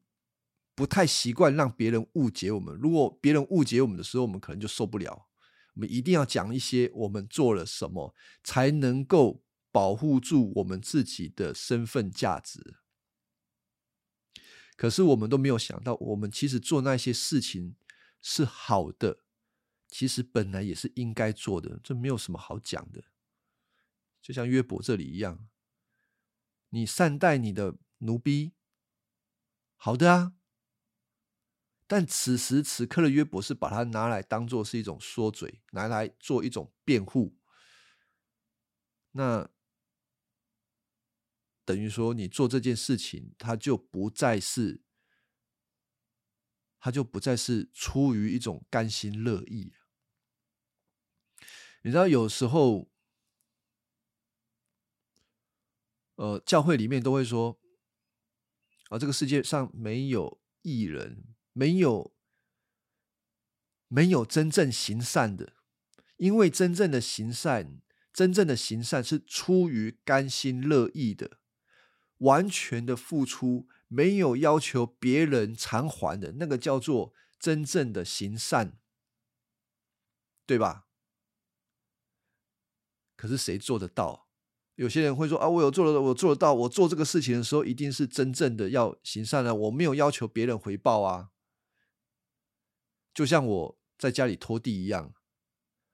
[0.76, 2.78] 不太习惯让别人误解我们。
[2.78, 5.28] 如果别人误解我们的时候，我们可能就受不了。
[5.74, 12.76] 我们一定要讲一些我们做了什么，才能够保护住我们自己的身份价值。
[14.76, 17.76] 可是我们都没有想到，我们其实做那些事情
[18.22, 19.24] 是好的。
[19.92, 23.04] 其实本来也是应该做的，这没有什么好讲的。
[24.22, 25.50] 就像约伯这里一样，
[26.70, 28.54] 你善待你的奴婢，
[29.76, 30.34] 好的啊。
[31.86, 37.38] 但此时此刻的约伯是把它拿来当做是一种说嘴，拿来做一种辩护。
[39.12, 39.50] 那
[41.66, 44.82] 等于说，你做这件事情，它就不再是，
[46.80, 49.74] 它就不再是出于一种甘心乐意。
[51.84, 52.92] 你知道，有时候，
[56.16, 57.60] 呃，教会里面都会说，
[58.90, 62.14] 啊，这个世界上没有艺人，没有
[63.88, 65.54] 没有真正行善的，
[66.18, 67.82] 因为真正的行善，
[68.14, 71.40] 真正的行善是出于甘心乐意的，
[72.18, 78.78] 完全的付出，没有要求别人偿还的，那个叫做真正的行善，
[80.46, 80.86] 对吧？
[83.22, 84.26] 可是谁做得到？
[84.74, 86.56] 有些人会说啊，我有做得，我做得到。
[86.56, 91.30] 我做这个事情的时候，一定是真正的要行善啊，我没有要求别人回报啊。
[93.14, 95.14] 就像我在家里拖地一样，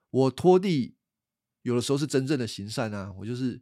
[0.10, 0.96] 我拖地
[1.64, 3.14] 有的时候是真正的行善啊。
[3.18, 3.62] 我就是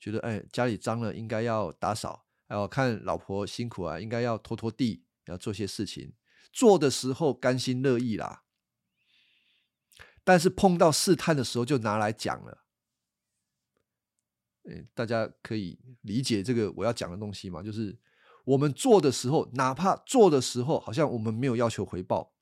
[0.00, 2.24] 觉得，哎，家里脏了，应该要打扫。
[2.46, 6.14] 哎，我看老婆辛苦啊，应该要拖拖地，要做些事情。
[6.50, 8.44] 做的时候甘心乐意啦，
[10.24, 12.61] 但是碰到试探的时候，就拿来讲了。
[14.64, 17.62] 嗯，大家可以理解这个我要讲的东西吗？
[17.62, 17.98] 就是
[18.44, 22.34] 我们做的时候，哪怕做的时候，好像我们没有要求回报。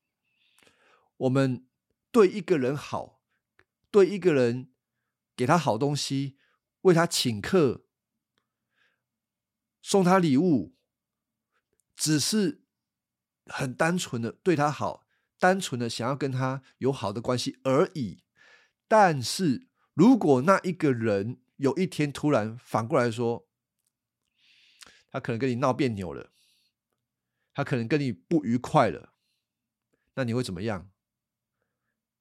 [1.16, 1.66] 我们
[2.10, 3.20] 对一个人好，
[3.90, 4.70] 对一个人
[5.36, 6.36] 给他好东西，
[6.82, 7.84] 为他请客，
[9.82, 10.74] 送他礼物，
[11.96, 12.62] 只是
[13.46, 15.06] 很单纯的对他好，
[15.38, 18.22] 单纯的想要跟他有好的关系而已。
[18.88, 23.46] 但是如果那一个人，有一天突然反过来说，
[25.10, 26.32] 他可能跟你闹别扭了，
[27.52, 29.12] 他可能跟你不愉快了，
[30.14, 30.90] 那你会怎么样？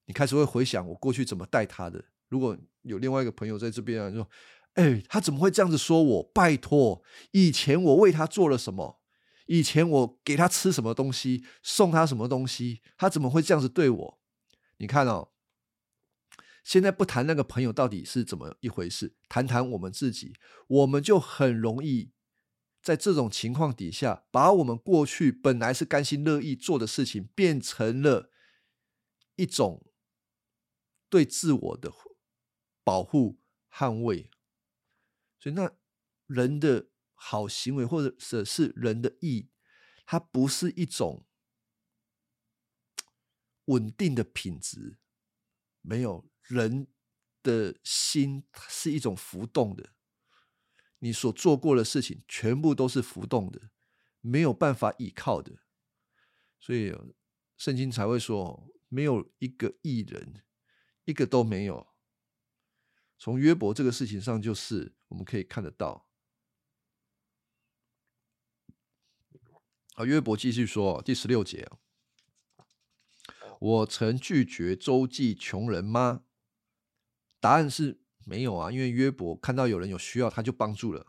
[0.08, 2.04] 你开始会回想我过去怎么待他的。
[2.28, 4.30] 如果有另外一个朋友在这边啊，说
[4.76, 6.24] ：“哎，他怎么会这样子说我？
[6.34, 9.02] 拜托，以前我为他做了什么？
[9.46, 12.82] 以前我给他吃什么东西，送他什么东西？
[12.98, 14.20] 他怎么会这样子对我？
[14.80, 15.32] 你看哦。”
[16.70, 20.36] 现在不谈那个朋友到底是怎么一回事，谈谈我们自己，
[20.68, 22.12] 我们就很容易
[22.80, 28.30] 在这种情况底下，把我们过去本来是甘心乐意做的事情，变成了
[29.36, 29.92] 一种
[31.10, 31.92] 对自我的
[32.84, 33.40] 保护、
[33.72, 34.30] 捍卫。
[35.40, 35.76] 所以，那
[36.28, 39.50] 人的好行为，或者是是人的义，
[40.06, 41.26] 它不是一种
[43.66, 45.00] 稳定的品质，
[45.82, 46.29] 没有。
[46.50, 46.88] 人
[47.42, 49.92] 的心是一种浮动的，
[50.98, 53.70] 你所做过的事情全部都是浮动的，
[54.20, 55.62] 没有办法依靠的，
[56.60, 56.94] 所以
[57.56, 60.44] 圣经才会说，没有一个艺人，
[61.06, 61.88] 一个都没有。
[63.18, 66.10] 从约伯这个事情上，就是我们可以看得到。
[69.96, 71.70] 啊，约伯继续说，第十六节，
[73.60, 76.24] 我曾拒绝周济穷人吗？
[77.40, 81.08] 答案是没有啊，因为约伯看到有人有需要，他就帮助了。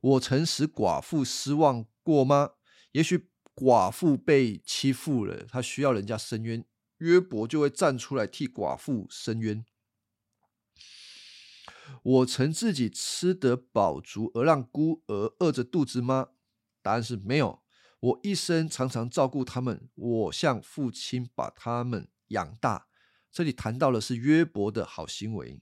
[0.00, 2.52] 我曾使寡妇失望过吗？
[2.92, 6.64] 也许寡妇被欺负了，她需要人家伸冤，
[6.98, 9.64] 约伯就会站出来替寡妇伸冤。
[12.02, 16.28] 我曾自己吃得饱足而让孤儿饿着肚子吗？
[16.82, 17.62] 答案是没有。
[18.00, 22.87] 我一生常常照顾他们，我像父亲把他们养大。
[23.30, 25.60] 这里谈到的是约伯的好行为，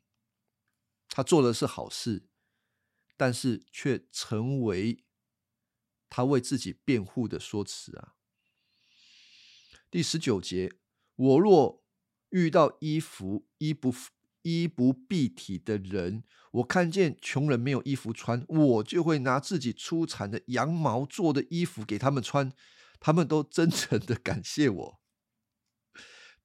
[1.08, 2.26] 他做的是好事，
[3.16, 5.04] 但是却成为
[6.08, 8.14] 他为自己辩护的说辞啊。
[9.90, 10.76] 第十九节，
[11.16, 11.84] 我若
[12.30, 13.94] 遇到衣服衣不
[14.42, 16.24] 衣不蔽体的人。
[16.52, 22.50] 我看见穷人没有衣服穿，我就会拿自己出产的羊毛做的衣服给他们穿，
[22.98, 25.00] 他们都真诚的感谢我。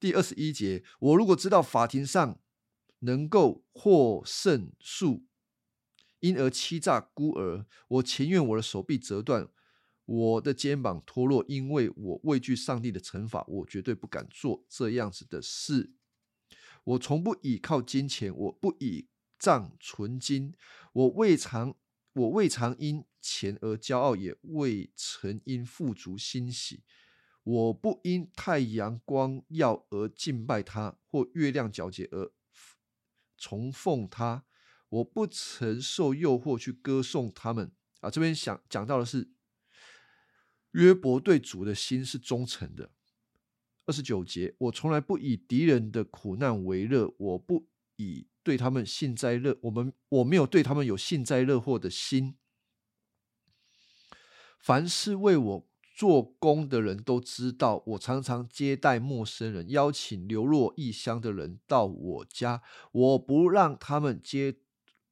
[0.01, 2.41] 第二十一节，我如果知道法庭上
[3.01, 5.27] 能够获胜诉，
[6.21, 9.47] 因而欺诈孤儿，我情愿我的手臂折断，
[10.05, 15.93] 我的肩膀脱落，因为我畏惧上帝的惩罚，我绝对不敢做这样子的事。
[16.83, 20.55] 我从不倚靠金钱，我不倚仗纯金，
[20.93, 21.75] 我未尝
[22.13, 26.81] 我未尝因钱而骄傲，也未曾因富足欣喜。
[27.43, 32.31] 我不因太阳光耀而敬拜他，或月亮皎洁而
[33.37, 34.45] 崇奉他。
[34.89, 37.71] 我不曾受诱惑去歌颂他们。
[38.01, 39.31] 啊，这边想讲到的是
[40.71, 42.91] 约伯对主的心是忠诚的。
[43.85, 52.37] 二十九节，我从来不以敌人的苦难为乐，我不以对他们幸灾乐，我们我没有对他们有幸灾乐祸的心。
[54.59, 55.70] 凡是为我
[56.01, 64.57] 做工的人都知道，我常常接待陌生人，邀请流落异乡的人到我家，我不让他们接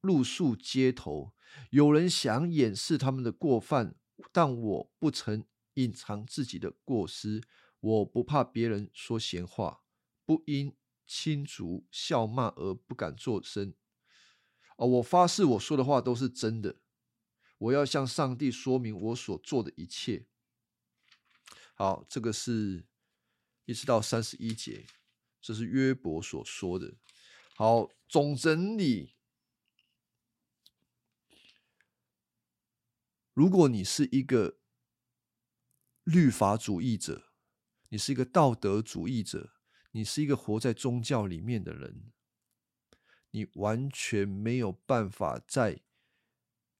[0.00, 1.32] 露宿街头。
[1.70, 3.94] 有人想掩饰他们的过犯，
[4.32, 7.40] 但我不曾隐藏自己的过失。
[7.78, 9.82] 我不怕别人说闲话，
[10.26, 10.74] 不因
[11.06, 13.72] 亲族笑骂而不敢作声。
[14.76, 16.80] 哦，我发誓，我说的话都是真的。
[17.58, 20.26] 我要向上帝说明我所做的一切。
[21.80, 22.84] 好，这个是
[23.64, 24.84] 一直到三十一节，
[25.40, 26.94] 这是约伯所说的。
[27.56, 29.14] 好，总整理。
[33.32, 34.58] 如果你是一个
[36.04, 37.30] 律法主义者，
[37.88, 39.54] 你是一个道德主义者，
[39.92, 42.12] 你是一个活在宗教里面的人，
[43.30, 45.80] 你完全没有办法在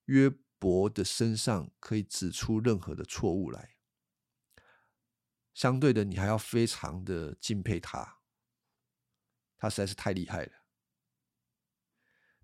[0.05, 0.29] 约
[0.59, 3.79] 伯的身上可以指出任何的错误来。
[5.61, 8.23] 相对的，你还要非常的敬佩他，
[9.59, 10.53] 他实在是太厉害了，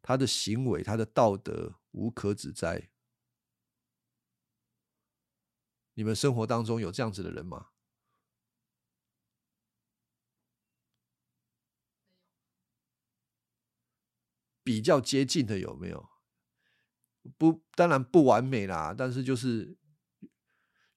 [0.02, 2.90] 他的行为，他的道德无可指摘。
[5.94, 7.70] 你们生活当中有这样子的人吗？
[14.62, 16.10] 比较接近的有没有？
[17.38, 18.92] 不，当然不完美啦。
[18.92, 19.78] 但是就是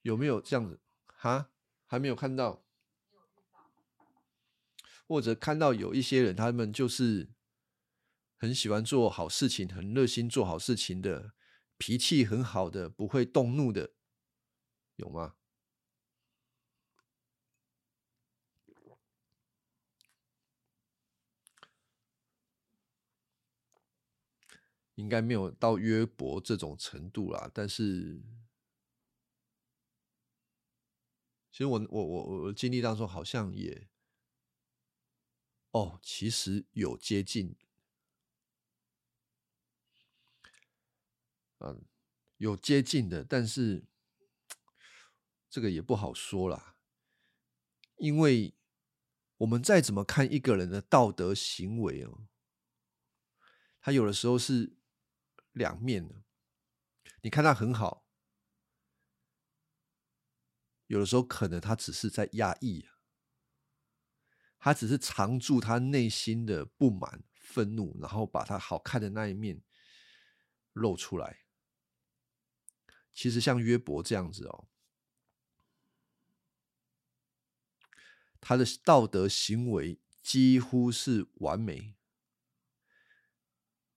[0.02, 0.82] 有没有这样子？
[1.06, 1.50] 哈，
[1.90, 2.62] 还没有看到，
[5.08, 7.30] 或者看到有一些人，他们就是
[8.36, 11.32] 很喜欢做好事情，很热心做好事情的，
[11.78, 13.90] 脾气很好的，不会动怒的，
[14.94, 15.34] 有吗？
[24.94, 28.22] 应该没有到约伯这种程度啦，但是，
[31.50, 33.88] 其实我我我我经历当中好像也，
[35.70, 37.56] 哦，其实有接近，
[41.58, 41.84] 嗯，
[42.36, 43.84] 有接近的，但是
[45.48, 46.76] 这个也不好说啦，
[47.96, 48.54] 因为
[49.38, 52.26] 我们再怎么看一个人的道德行为哦，
[53.80, 54.76] 他有的时候是。
[55.52, 56.22] 两面的，
[57.22, 57.99] 你看他很好，
[60.90, 62.84] 有的时候可能他只是在压抑，
[64.58, 69.62] 他只是藏住他内心的不满、愤怒，然后把他好看的那一面
[70.72, 71.44] 露出来。
[73.12, 74.66] 其实像约伯这样子哦，
[78.40, 81.94] 他的道德行为几乎是完美。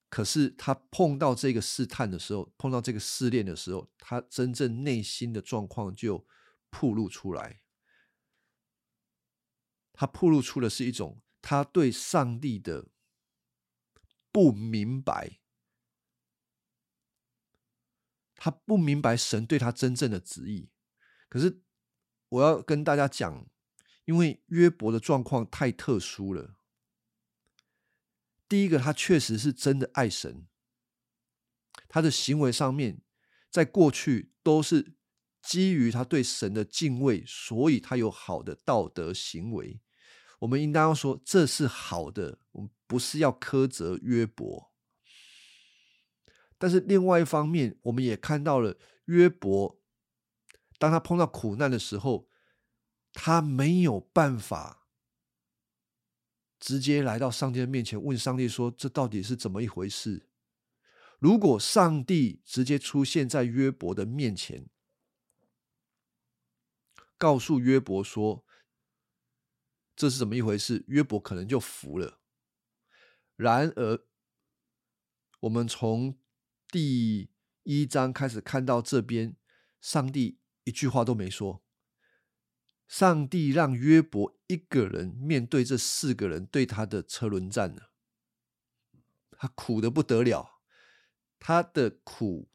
[0.10, 6.28] 可是他碰到这个试探的时候，碰到这个试炼的时候，他真正内心的状况就
[6.74, 7.62] 暴露出来。
[9.94, 12.88] 他暴露出的是一种他对上帝的
[14.32, 15.40] 不明白，
[18.36, 20.72] 他不明白神对他真正的旨意。
[21.30, 21.62] 可是
[22.30, 23.48] 我要跟大家讲，
[24.06, 26.56] 因为约伯的状况太特殊了。
[28.50, 30.48] 第一个，他确实是真的爱神，
[31.88, 33.02] 他的行为上面，
[33.52, 34.96] 在过去都是
[35.44, 39.82] 基于他对神的敬畏，所以他有好的道德行为。
[40.40, 44.72] 我们应当要说这是好的，我们不是要苛责约伯。
[46.58, 49.82] 但是另外一方面，我们也看到了约伯，
[50.80, 52.30] 当他碰到苦难的时候，
[53.12, 54.80] 他没有办法。
[56.60, 60.30] 直接来到上帝的面前，问上帝说：“这到底是怎么一回事？”
[61.20, 64.70] 如果上帝直接出现在约伯的面前，
[67.24, 68.46] 告诉约伯说
[69.96, 72.20] ：“这是怎么一回事？”约伯可能就服了。
[73.38, 74.06] 然而，
[75.40, 76.20] 我们从
[76.68, 77.30] 第
[77.64, 79.38] 一章开始看到这边，
[79.80, 81.64] 上帝一句话都没说。
[82.90, 87.84] 上帝让约伯一个人面对这四个人对他的车轮战呢，
[89.32, 90.60] 他苦的不得了，
[91.40, 92.52] 他的苦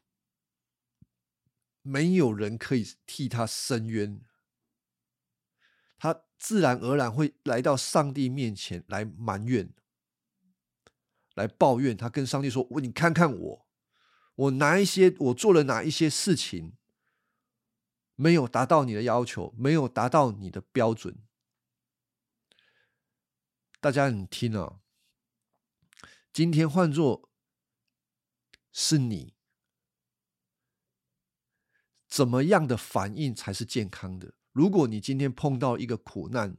[1.81, 4.23] 没有人可以替他伸冤，
[6.39, 9.71] 自然而然会来到上帝面前来埋怨。
[11.35, 13.67] 来抱怨，他跟上帝说：“我你看看我，
[14.35, 16.73] 我哪一些我做了哪一些事情，
[18.15, 21.17] 没有达到你的要求，没有达到你的标准。”
[23.79, 24.81] 大家你听啊，
[26.33, 27.29] 今天换作
[28.73, 29.33] 是你，
[32.05, 34.33] 怎么样的反应才是健康的？
[34.51, 36.57] 如果你今天碰到一个苦难，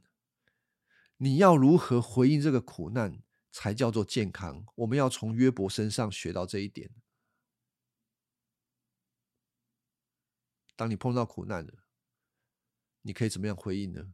[1.17, 3.21] 你要如何回应这个苦难？
[3.53, 4.65] 才叫做健康。
[4.75, 6.89] 我们要从约伯身上学到这一点。
[10.77, 11.83] 当你碰到苦难了，
[13.01, 14.13] 你可以怎么样回应呢？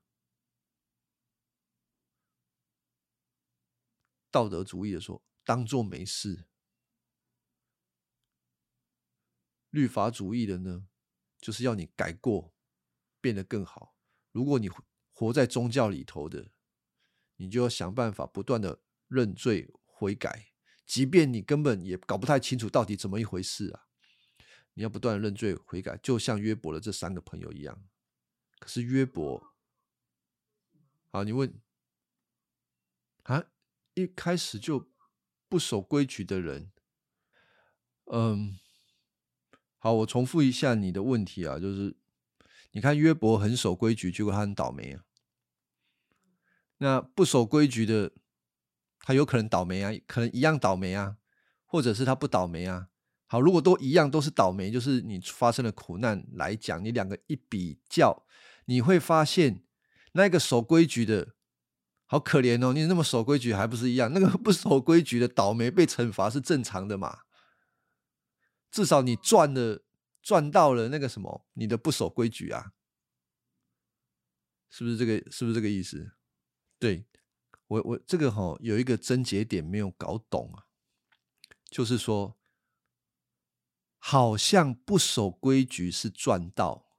[4.31, 6.47] 道德主义的说，当做没事；
[9.69, 10.87] 律法主义的呢，
[11.37, 12.55] 就是要你改过，
[13.21, 13.95] 变得更好。
[14.31, 14.69] 如果你
[15.11, 16.51] 活在宗教里头的，
[17.35, 18.81] 你就要想办法不断的。
[19.09, 20.51] 认罪悔改，
[20.85, 23.87] 即便你根本也搞不太清楚到底怎么一回事啊！
[24.73, 27.87] 你要不断的认罪悔改，就像约伯的这三个朋友一样。
[28.59, 29.53] 可是约伯，
[31.09, 31.57] 好，你问
[33.23, 33.45] 啊，
[33.93, 34.91] 一开始就
[35.47, 36.73] 不守规矩的人，
[38.11, 38.59] 嗯，
[39.77, 41.95] 好，我重复一下你的问题啊，就是
[42.71, 45.03] 你看约伯很守规矩，结果他很倒霉啊。
[46.77, 48.11] 那不守规矩的。
[48.99, 51.15] 他有可能倒霉啊，可能一样倒霉啊，
[51.65, 52.89] 或者是他不倒霉啊。
[53.27, 58.25] 好，如果都一样都是倒霉，就是你发生了苦难来讲，你两个一比较，
[58.65, 59.63] 你会发现
[60.11, 61.35] 那个守规矩的
[62.05, 64.11] 好可怜哦，你那么守规矩还不是一样？
[64.13, 67.19] 那个 不守规矩的倒霉被惩罚是正常的嘛？
[68.69, 69.85] 至少你赚了
[70.27, 72.73] 赚到了那个什么，你的不守规矩啊，
[74.69, 75.31] 是不是这个？
[75.31, 76.17] 是不是这个意思？
[76.77, 77.05] 对。
[77.67, 80.67] 我我这个哈有一个症结点没有搞懂啊，
[81.69, 82.37] 就是说，
[83.97, 86.91] 好像不守规矩是赚到，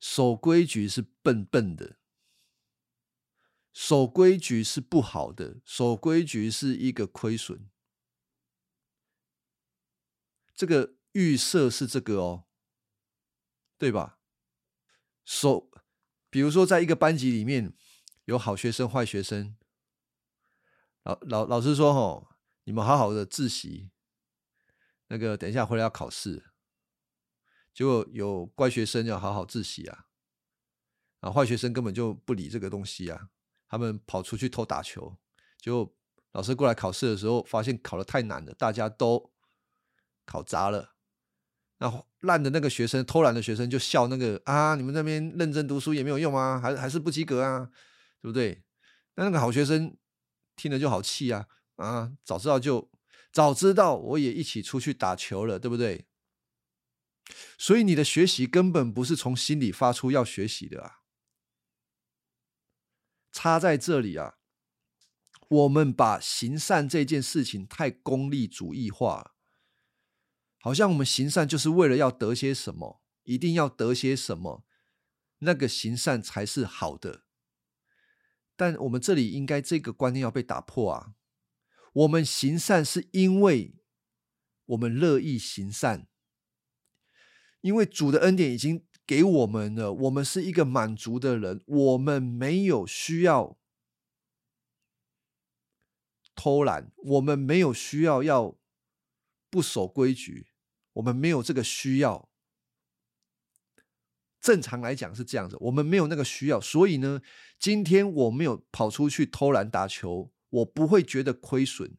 [0.00, 1.98] 守规矩是笨笨的，
[3.72, 7.68] 守规矩是不好的，守规矩是一个亏损。
[10.56, 12.44] 这个预设是这个哦，
[13.76, 14.20] 对吧？
[15.24, 15.68] 守，
[16.30, 17.74] 比如说在一个班级里面
[18.26, 19.56] 有好学生、坏学生。
[21.02, 22.28] 老老老师说：“哦，
[22.64, 23.90] 你们好好的自习，
[25.08, 26.52] 那个等一下回来要考试。
[27.74, 30.06] 结果有乖学生要好好自习啊，
[31.18, 33.30] 啊，坏学生根本就不理这个东西啊，
[33.68, 35.18] 他们跑出去偷打球。
[35.58, 35.92] 就
[36.30, 39.32] 老师过来考试的时候，发现考的太难了，大家都
[40.24, 40.94] 考砸了。
[41.78, 47.70] 那烂的那个学生，偷懒的学生就笑那个啊，你们那边认真读书也没有用啊，还还是不及格啊，
[48.20, 48.62] 对不对？
[49.14, 49.96] 那那个好学生。”
[50.60, 52.14] 听了就好气啊啊！
[52.24, 52.90] 早知道就
[53.30, 56.08] 早知道，我也一起出去打球了，对不对？
[57.56, 61.02] 所以你的学习根本不是从心里发出要学习的啊，
[63.30, 64.38] 差在这里啊！
[65.48, 69.36] 我们把行善这件事情太功利主义化，
[70.68, 74.66] 好像我们行善就是为了要得些什么，一定要得些什么，
[75.38, 77.22] 那个行善才是好的。
[78.54, 81.14] 但我们这里应该这个观念要被打破啊！
[81.94, 83.76] 我们行善是因为
[84.66, 86.06] 我们乐意行善，
[87.62, 93.58] 因为主的恩典已经给我们了，我们是一个满足的人，我们没有需要
[96.34, 98.58] 偷懒，我们没有需要要
[99.48, 100.48] 不守规矩，
[100.98, 102.28] 我们没有这个需要。
[104.40, 107.20] 正常来讲是这样子，我们没有那个需要，所以呢，
[107.58, 111.96] 今天我没有跑出去偷懒打球，我不会觉得亏损，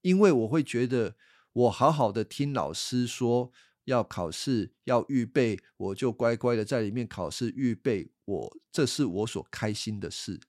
[0.00, 1.16] 因为我会觉得
[1.52, 3.52] 我好好的听老师说
[3.84, 10.40] 要考试要预备，我就乖乖的在里面考试预备，我这是我所开心的事。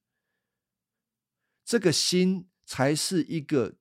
[1.66, 3.76] 这个心才是一个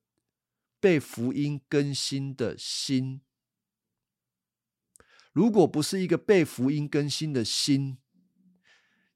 [0.79, 3.21] 被福音更新的心。
[5.33, 7.97] 如果不是一个被福音更新的心，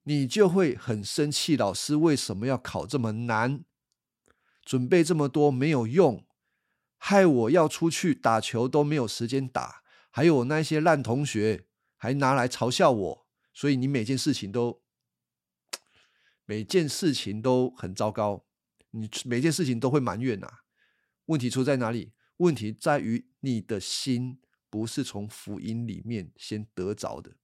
[0.04, 1.56] 你就会很生气。
[1.56, 3.64] 老师为什么要考这么难？
[4.64, 6.26] 准备这么多没有用，
[6.98, 9.84] 害我要出去打球都没有时间打。
[10.10, 14.82] 还有那些烂同学还拿来嘲笑我，所以你每件事情都
[16.46, 18.44] 每件事情都很糟糕，
[18.90, 20.48] 你每件事情都会埋怨呐。
[21.28, 22.14] 问题出在哪里？
[22.38, 24.40] 问题在于你的心。
[24.70, 27.38] 不是从福音里面先得着的，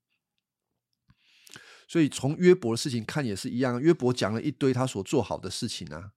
[1.88, 3.82] 所以从约伯的事情看也是一样。
[3.82, 6.14] 约伯讲了一堆他所做好的事情啊，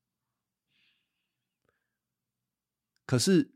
[3.05, 3.55] 可是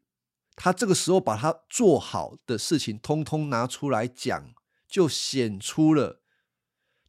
[0.55, 4.55] 他这个时候把他做好的事情通通拿出来讲，
[4.87, 6.23] 就显出了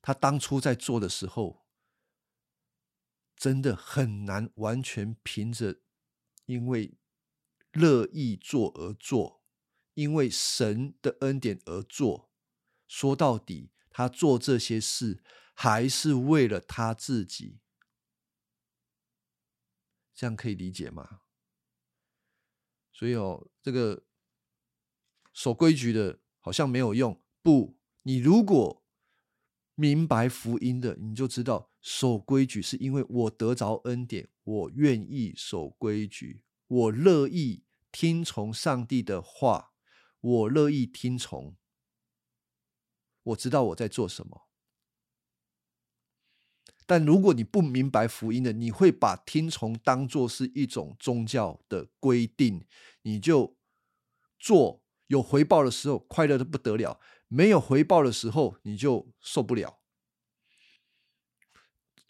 [0.02, 1.66] 他当初在做的时候，
[3.36, 5.82] 真的很难完全凭着
[6.46, 6.98] 因为
[7.74, 9.41] 乐意做而做。
[9.94, 12.30] 因为神的恩典而做，
[12.88, 15.24] 说到底，他做这些事
[15.54, 17.60] 还是为了他自己，
[20.14, 21.22] 这样可以理解吗？
[22.94, 24.04] 所以哦，这个
[25.34, 27.22] 守规矩的好像没有用。
[27.42, 28.84] 不，你如果
[29.76, 39.71] 明白福音的，你就知道守规矩是因为我得着恩典，我愿意守规矩，我乐意听从上帝的话。
[40.22, 41.58] 我乐意听从，
[43.24, 44.48] 我知道我在做什么。
[46.86, 52.66] 但如果你不明白福音的，你会把听从当做是一种宗教的规定，
[53.04, 53.58] 你就
[54.38, 59.80] 做有回报的时候快乐的不得了，没有回报的时候你就受不了。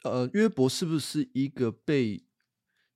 [0.03, 2.25] 呃，约伯是不是一个被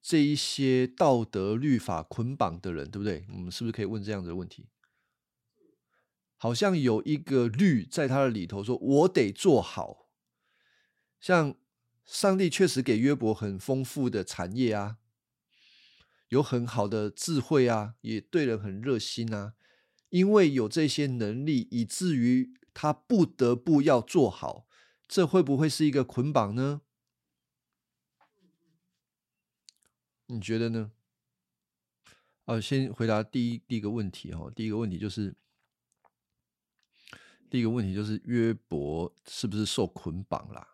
[0.02, 2.90] 这一些道德律法捆绑的人？
[2.90, 3.28] 对不对？
[3.32, 4.68] 我们是不是可以问这样的问题？
[6.38, 10.10] 好像有一个律在他的里头，说我得做好。
[11.20, 11.56] 像
[12.06, 14.98] 上帝确实给约伯很丰富的产业啊，
[16.28, 19.54] 有很好的智慧啊，也对人很热心啊。
[20.10, 24.68] 因为有这些能力，以至于他不得不要做好。
[25.08, 26.82] 这会不会是一个捆绑呢？
[30.28, 30.92] 你觉得呢？
[32.44, 34.52] 啊，先回答第一第一个问题哈。
[34.54, 35.36] 第一个问题就是。
[37.50, 40.68] 第一个问题就是约伯是不是受捆绑啦？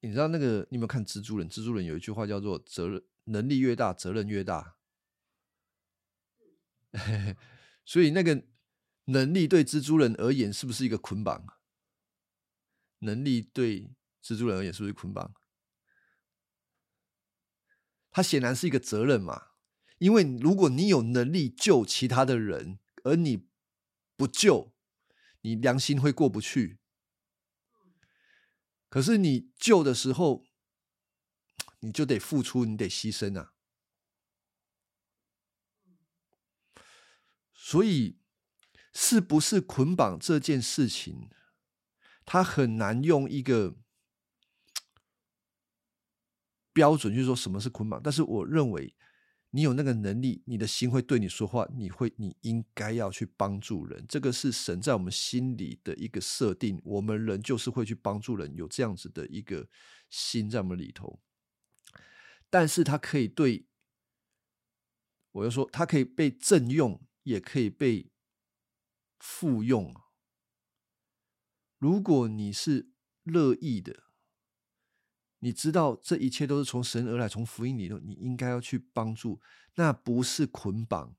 [0.00, 1.48] 你知道那个你有没有看蜘蛛人？
[1.48, 4.76] 蜘蛛人有一句话叫做“责任能力越大，责任越大”。
[7.86, 8.44] 所以那个
[9.06, 11.46] 能力对蜘蛛人而言是不是一个捆绑？
[12.98, 15.32] 能力对蜘蛛人而言是不是捆绑？
[18.10, 19.52] 他显然是一个责任嘛，
[19.98, 23.48] 因为如果你有能力救其他的人，而你
[24.16, 24.73] 不救。
[25.44, 26.78] 你良心会过不去，
[28.88, 30.42] 可是你救的时候，
[31.80, 33.52] 你就得付出，你得牺牲啊。
[37.52, 38.18] 所以，
[38.94, 41.28] 是不是捆绑这件事情，
[42.24, 43.76] 他很难用一个
[46.72, 48.00] 标准，就是说什么是捆绑。
[48.02, 48.96] 但是，我认为。
[49.54, 54.04] 你有那个能力，你的心会对你说话，你会，你应该要去帮助人。
[54.08, 59.68] 这个是神在我们心里的一个设定，我们人就是会去帮助人，有这样子的一个
[60.10, 61.20] 心在我们里头。
[62.50, 63.68] 但是它可以对，
[65.30, 68.10] 我要说，它可以被正用，也可以被
[69.20, 69.94] 复用。
[71.78, 72.90] 如果你是
[73.22, 74.03] 乐意的。
[75.44, 79.42] 你知道这一切都是从神而来，从福音里头，你应该要去帮助，
[79.74, 81.14] 那不是捆绑。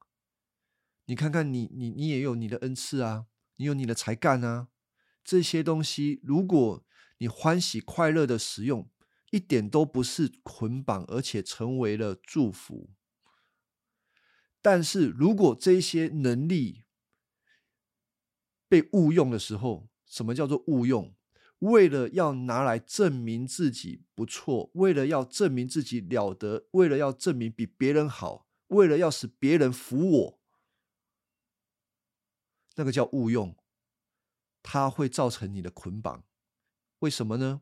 [1.05, 4.69] 你看看你，你你也有你的恩赐啊，你有你的才干啊，
[5.23, 6.83] 这些东西，如果
[7.19, 8.89] 你欢喜快乐的使用，
[9.29, 12.89] 一点都不是捆绑，而且成为了祝福。
[14.59, 16.85] 但是如果这些能力
[18.67, 21.13] 被误用的时候，什么叫做误用？
[21.65, 30.39] 为了要拿来证明自己不错，为了要证明自己了得，为了要证明比别人好，为了要使别人服我，
[32.75, 33.55] 那个叫误用，
[34.61, 36.23] 它会造成你的捆绑。
[36.99, 37.61] 为什么呢？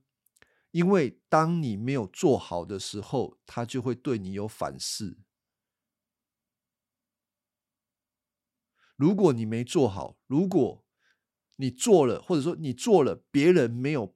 [0.71, 5.17] 因为当你没有做好的时候，他就会对你有反噬。
[8.95, 10.82] 如果你没做好，如果
[11.55, 14.15] 你做了，或者说你做了，别人没有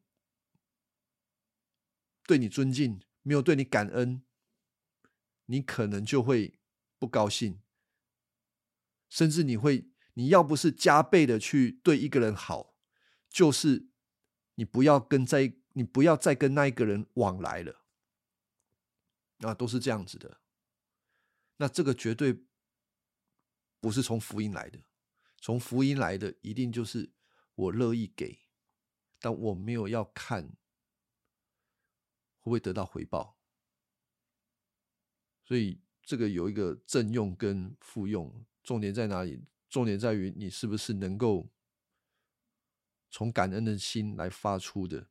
[2.23, 4.23] 对你尊敬，没有对你感恩，
[5.45, 6.59] 你可能就会
[6.97, 7.61] 不高兴，
[9.09, 12.75] 甚至你会，你要不是加倍的去对一个人好，
[13.29, 13.87] 就是
[14.55, 17.85] 你不要跟在，你不要再跟那一个人往来了，
[19.39, 20.41] 啊，都是这样子的。
[21.57, 22.43] 那这个绝对
[23.79, 24.79] 不是从福音来的，
[25.39, 27.11] 从福音来的一定就是
[27.57, 28.39] 我乐意给，
[29.19, 30.43] 但我没有要看
[32.39, 33.37] 会不会得到回报。
[35.43, 39.43] 所以这个有一个正用跟副用，重点在哪里？
[39.69, 41.49] 重点在于你是不是能够
[43.09, 45.09] 从感恩的心来发出的。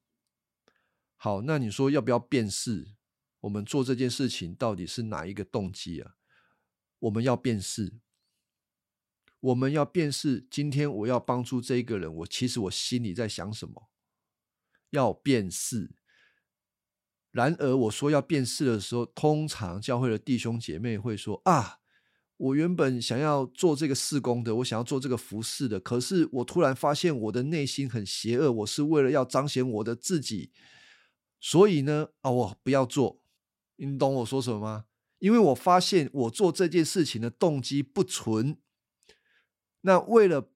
[1.16, 2.94] 好，那你说要不要辨识？
[3.40, 6.16] 我们做这件事情到底是哪一个动机啊？
[7.00, 7.98] 我们要辨识，
[9.46, 10.44] 我们要辨识。
[10.50, 13.88] 今天我要帮助这一个人，我其实我心里在想什么？
[14.90, 15.94] 要辨识。
[17.30, 21.78] 然而，我说要辨识的时候，通常教会的弟兄姐妹会说：“啊，
[22.38, 30.50] 我原本想要做这个事工的，我想要做这个服饰的，可是我突然发现我的内心很邪恶，我是为了要彰显我的自己，
[31.38, 33.22] 所以呢，啊，我不要做。
[33.76, 34.86] 你懂我说什么吗？
[35.18, 38.58] 因为我发现我做这件事情的动机不纯。
[39.86, 40.50] 那为了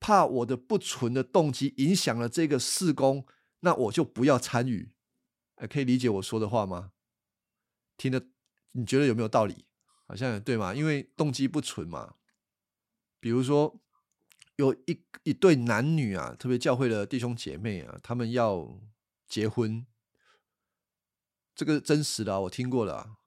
[0.00, 3.26] 怕我的不纯的动机影响了这个事工，
[3.60, 4.92] 那我就不要参与。”
[5.68, 6.92] 可以理解我说的话吗？
[7.96, 8.28] 听得
[8.72, 9.66] 你觉得有没有道理？
[10.06, 10.74] 好像对吗？
[10.74, 12.14] 因为动机不纯嘛。
[13.20, 13.80] 比如说，
[14.56, 18.80] 有一一对男女啊，特别教会的弟兄姐妹啊，他们要
[19.26, 19.84] 结婚，
[21.54, 23.18] 这个真实的，我听过了。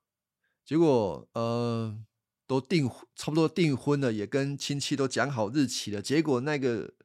[0.63, 2.01] 结果呃，
[2.51, 6.01] 都订差不多订婚了，也跟亲戚都讲好日期了。
[6.01, 6.95] 结果那个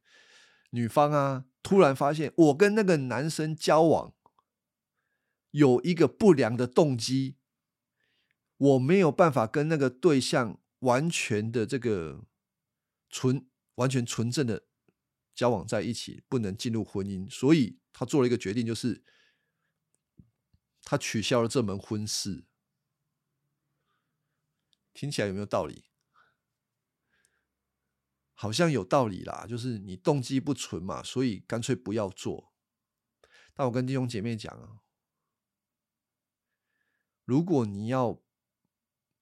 [0.71, 4.13] 女方啊，突然发现我跟那个男生交往。
[5.53, 7.37] 有一个不良的动机，
[8.59, 12.27] 我没有办法跟那个对象完全的这个
[13.09, 14.65] 纯、完全纯正的
[15.35, 19.03] 交往在一起，不能进入婚姻，所以他做了一个决定，就是
[20.83, 22.45] 他取消了这门婚事。
[24.97, 25.85] 听起来有没有道理？
[28.33, 32.55] 好像有道理啦，就是你动机不纯嘛，所以干脆不要做。
[33.53, 34.81] 但我跟弟兄姐妹讲啊。
[37.25, 38.23] 如果你要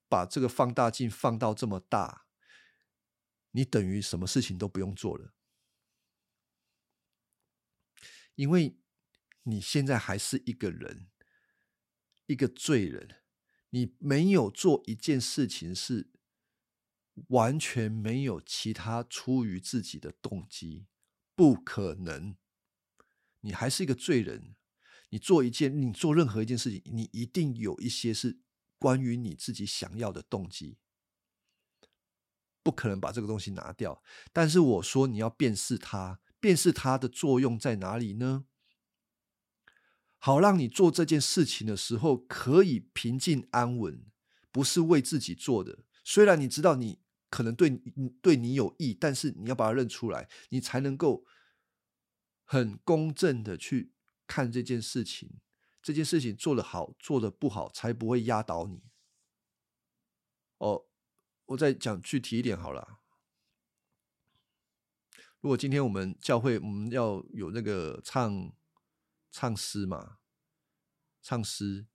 [0.09, 2.27] 把这个放大镜放到这么大，
[3.53, 5.33] 你等于什么事情都不用做了，
[8.35, 8.79] 因为
[9.45, 11.11] 你现在还是一个人，
[12.27, 13.24] 一个罪人，
[13.75, 16.09] 你没有做一件事情是
[17.31, 20.87] 完全没有其他出于自己的动机，
[21.35, 22.37] 不可能，
[23.41, 24.55] 你还是一个罪人。
[25.11, 28.39] 你做一件，你做任何一件事情，你一定有一些是
[28.79, 30.79] 关于你自己想要的动机，
[32.63, 34.05] 不可能把这个东西拿掉。
[34.33, 38.47] 但是我说你要辨识它，辨识它的作用在哪里呢？
[40.25, 44.07] 好，让你做这件事情的时候可以平静安稳，
[44.51, 45.85] 不是为自己做的。
[46.03, 46.99] 虽然你知道你
[47.29, 51.27] 可能对你对你有益，但是你要把它认出来，你才能够
[52.43, 53.93] 很公正的去。
[54.27, 55.41] 看这件事情，
[55.83, 58.83] 这件事情做的好，做的不好，才不会压倒你。
[60.57, 60.87] 哦，
[61.45, 63.01] 我再讲具体一点好了。
[65.43, 68.51] 如果今天我们教会我们要有那个唱
[69.35, 70.19] 唱诗嘛，
[71.21, 71.89] 唱诗，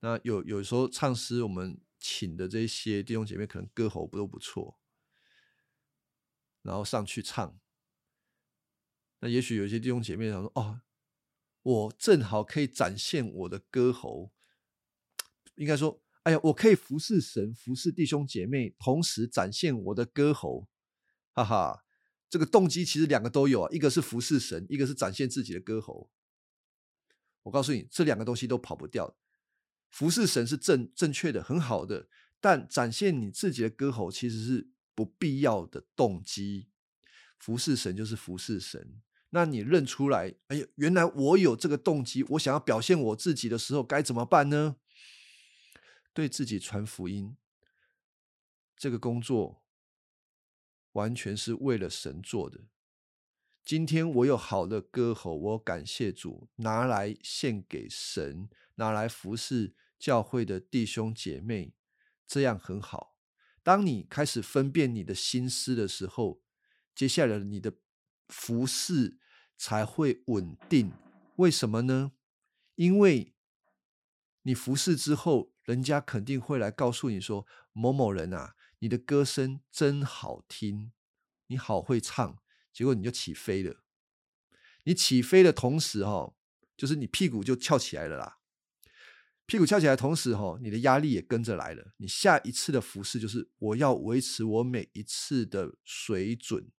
[0.00, 4.78] 那有有时候唱诗，我们请的这些弟兄姐妹可能歌喉不都不错，
[6.60, 7.58] 然后上去唱，
[9.20, 10.82] 那也许有些弟兄姐妹想说，哦。
[11.62, 14.30] 我正好可以展现我的歌喉，
[15.54, 20.68] 应该说，哎呀，我可以服侍神，服侍弟兄姐妹，同时展现我的歌喉，
[21.32, 21.84] 哈哈，
[22.28, 26.08] 这个动机其实两个都有啊，一个是服侍神，一个是展现自己的歌喉。
[27.46, 29.16] 我告诉你，这两个东西都跑不掉。
[29.88, 32.08] 服侍神是正正确的，很好的，
[32.40, 36.68] 但展现你自己的歌喉其实是不必要的动机。
[37.38, 39.00] 服侍神就是服侍神。
[39.30, 40.34] 那你认出来？
[40.48, 44.76] 哎呀，原来我有这个动机，我想要表现我自己的时候，该怎么办呢？
[46.12, 47.36] 对自己传福音，
[48.76, 49.62] 这个工作
[50.92, 52.64] 完全是为了神做的。
[53.66, 61.74] 今天我有好的歌喉，我感谢主，拿来献给神，拿来服侍教会的弟兄姐妹，
[62.28, 63.16] 这样很好。
[63.64, 66.40] 当你开始分辨你的心思的时候，
[66.94, 67.74] 接下来你的。
[68.28, 69.18] 服侍
[69.56, 70.92] 才会稳定，
[71.36, 72.10] 为什么呢？
[72.74, 73.36] 因为
[74.42, 80.90] 你服侍之后，人家肯定会来告诉你说：“某某人啊，你的歌声真好听，
[81.46, 82.38] 你好会唱。”
[82.76, 83.82] 结果你就起飞了。
[84.84, 86.34] 你起飞的同时，哈，
[86.76, 88.38] 就是你屁股就翘起来了啦。
[89.46, 91.94] 屁股翘起来同时，哈，你的压力也跟着来了。
[91.96, 96.70] 你下一次的服饰就是我要维持我每一次的水准。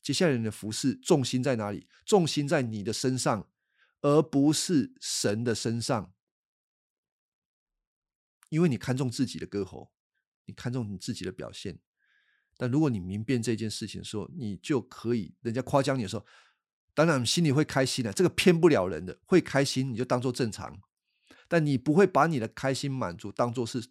[0.00, 1.88] 接下来你的服饰重心在哪里？
[2.06, 3.50] 重心在你的身上，
[4.02, 6.14] 而不是神的身上。
[8.50, 9.92] 因为你看重自己的歌喉，
[10.44, 11.80] 你看重你自己的表现。
[12.58, 16.26] 但如果你明辨这件事情的时候，你就可以，人家夸奖你的时候，
[16.92, 20.78] 当然心里会开心的，这个骗不了人的，会开心你就当做正常。
[21.46, 23.88] 但你不会把你的开心满足当做是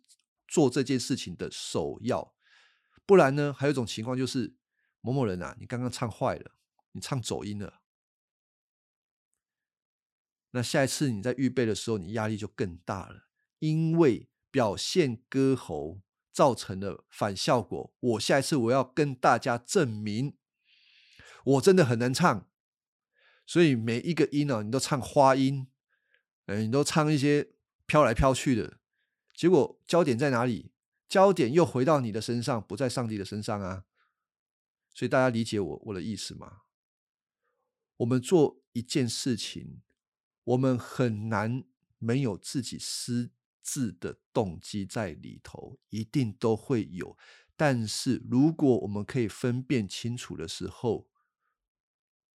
[0.47, 2.35] 做这件事情的首要，
[3.05, 4.53] 不然呢，还有一种情况就是
[5.01, 6.51] 某某人啊，你刚刚唱坏了，
[6.91, 7.81] 你唱走音了，
[10.51, 14.29] 那下一次你在预备的时候，你压力就更大了，因为。
[14.49, 16.01] 表现歌喉
[16.37, 20.37] 造成的反效果，我下一次我要跟大家证明，
[21.43, 22.47] 我真的很难唱，
[23.47, 25.67] 所以每一个音呢，你都唱花音，
[26.45, 27.53] 嗯，你都唱一些
[27.87, 28.77] 飘来飘去的，
[29.33, 30.71] 结果焦点在哪里？
[31.09, 33.85] 焦点又回到你的身上，不在上帝的身上啊！
[34.93, 36.61] 所以大家理解我我的意思吗？
[37.95, 39.81] 我们做一件事情，
[40.43, 41.63] 我们很难
[41.97, 43.31] 没有自己私。
[43.67, 47.17] 字的动机在里头，一定都会有。
[47.57, 51.09] 但是，如果我们可以分辨清楚的时候，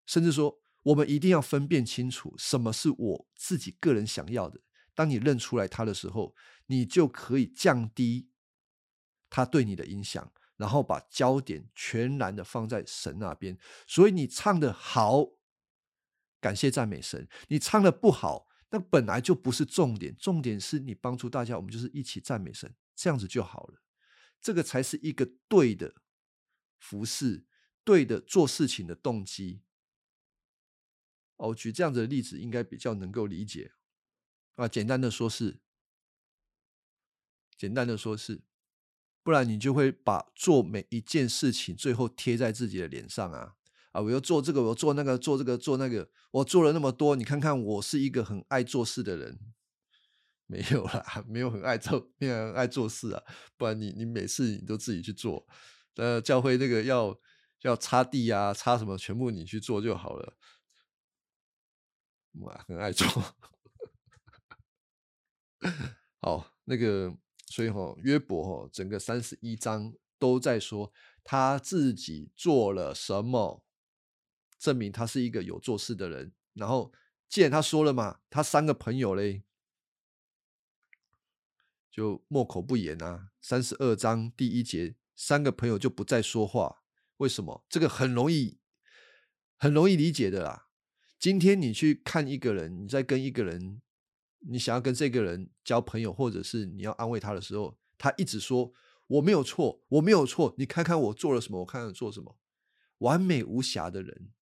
[0.07, 4.61] 甚至说，我们一定要分辨清楚什么是我自己个人想要的。
[4.93, 6.35] 当你认出来它的时候，
[6.67, 8.31] 你就可以降低
[9.29, 13.57] 它对你的影响，然后把焦点全然的放在神那边。
[13.87, 15.27] 所以，你唱的好，
[16.41, 18.50] 感谢赞美神；你唱的不好。
[18.71, 23.83] 那本来就不是重点，重点是你帮助大家，我们就是一起赞美神，这样子就好了。
[24.41, 25.97] 这个才是一个对的
[26.79, 27.45] 服饰，
[27.85, 29.63] 对的做事情的动机。
[31.37, 33.73] 哦，举这样子的例子，应该比较能够理解。
[34.55, 35.61] 啊，简单的说是，
[37.57, 38.43] 简单的说是，
[39.23, 43.57] 不然你就会把做每一件事情最后贴在自己的脸上啊。
[43.93, 44.01] 啊！
[44.01, 46.09] 我要做这个，我做那个，做这个，做那个。
[46.31, 49.41] 我做了那么多，你看看，我是一个很爱做事的人，
[50.47, 53.23] 没有啦， 没有很爱做，没有很爱做事啊。
[53.57, 55.45] 不然你你每次你都自己去做，
[55.97, 57.19] 呃，教会那个要
[57.63, 60.37] 要擦地啊，擦什么，全部你去做就好了。
[62.43, 63.07] 哇，很爱做。
[66.23, 67.13] 好，那个
[67.49, 70.93] 所以哈，约伯哈，整个三十一章都在说
[71.25, 73.65] 他自己做了什么。
[74.61, 76.33] 证明他是一个有做事的人。
[76.53, 76.93] 然后，
[77.29, 79.43] 既然他说了嘛，他三个朋友嘞，
[81.91, 83.31] 就默口不言啊。
[83.41, 86.83] 三十二章第一节，三个朋友就不再说话。
[87.17, 87.65] 为什么？
[87.69, 88.59] 这个很容易，
[89.57, 90.69] 很容易理解的啦。
[91.19, 93.81] 今天你去看一个人，你在跟一个人，
[94.41, 98.73] 你想要跟这个人交朋友，或者是你要安慰他的时候，他一直说
[99.07, 100.55] 我没有错，我没有错。
[100.59, 102.39] 你看看我做了什么，我看看做什么，
[102.99, 104.33] 完美无瑕的人。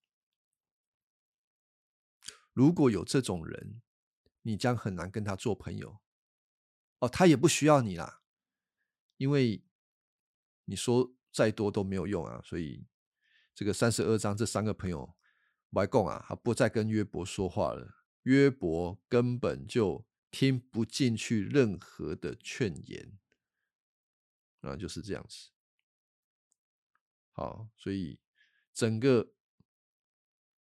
[2.58, 3.80] 如果有这种人，
[4.42, 6.00] 你将很难跟他做朋友。
[6.98, 8.20] 哦，他也不需要你啦，
[9.16, 9.64] 因为
[10.64, 12.40] 你说再多都没有用啊。
[12.42, 12.84] 所以
[13.54, 15.14] 这个三十二章这三个朋友，
[15.70, 18.02] 外公啊，他不再跟约伯说话了。
[18.24, 23.16] 约伯根本就听不进去任何的劝言，
[24.62, 25.50] 啊，就是这样子。
[27.30, 28.18] 好，所以
[28.74, 29.32] 整个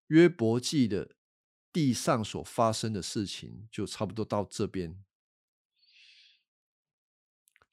[0.05, 1.16] 约伯记的。
[1.77, 4.99] 地上所发生的事情就差不多到这边。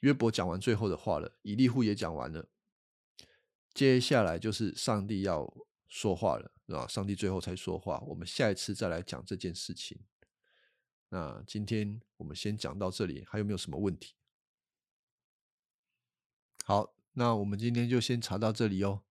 [0.00, 2.50] 约伯讲完最后的话了，以利户也讲完了，
[3.72, 5.50] 接下来就是上帝要
[5.88, 7.98] 说话了，啊，上帝最后才说话。
[8.00, 9.98] 我们下一次再来讲这件事情。
[11.09, 14.12] 那今天我们先讲到这里，还有没有什么问题？
[16.62, 19.02] 好，那我们今天就先查到这里哦。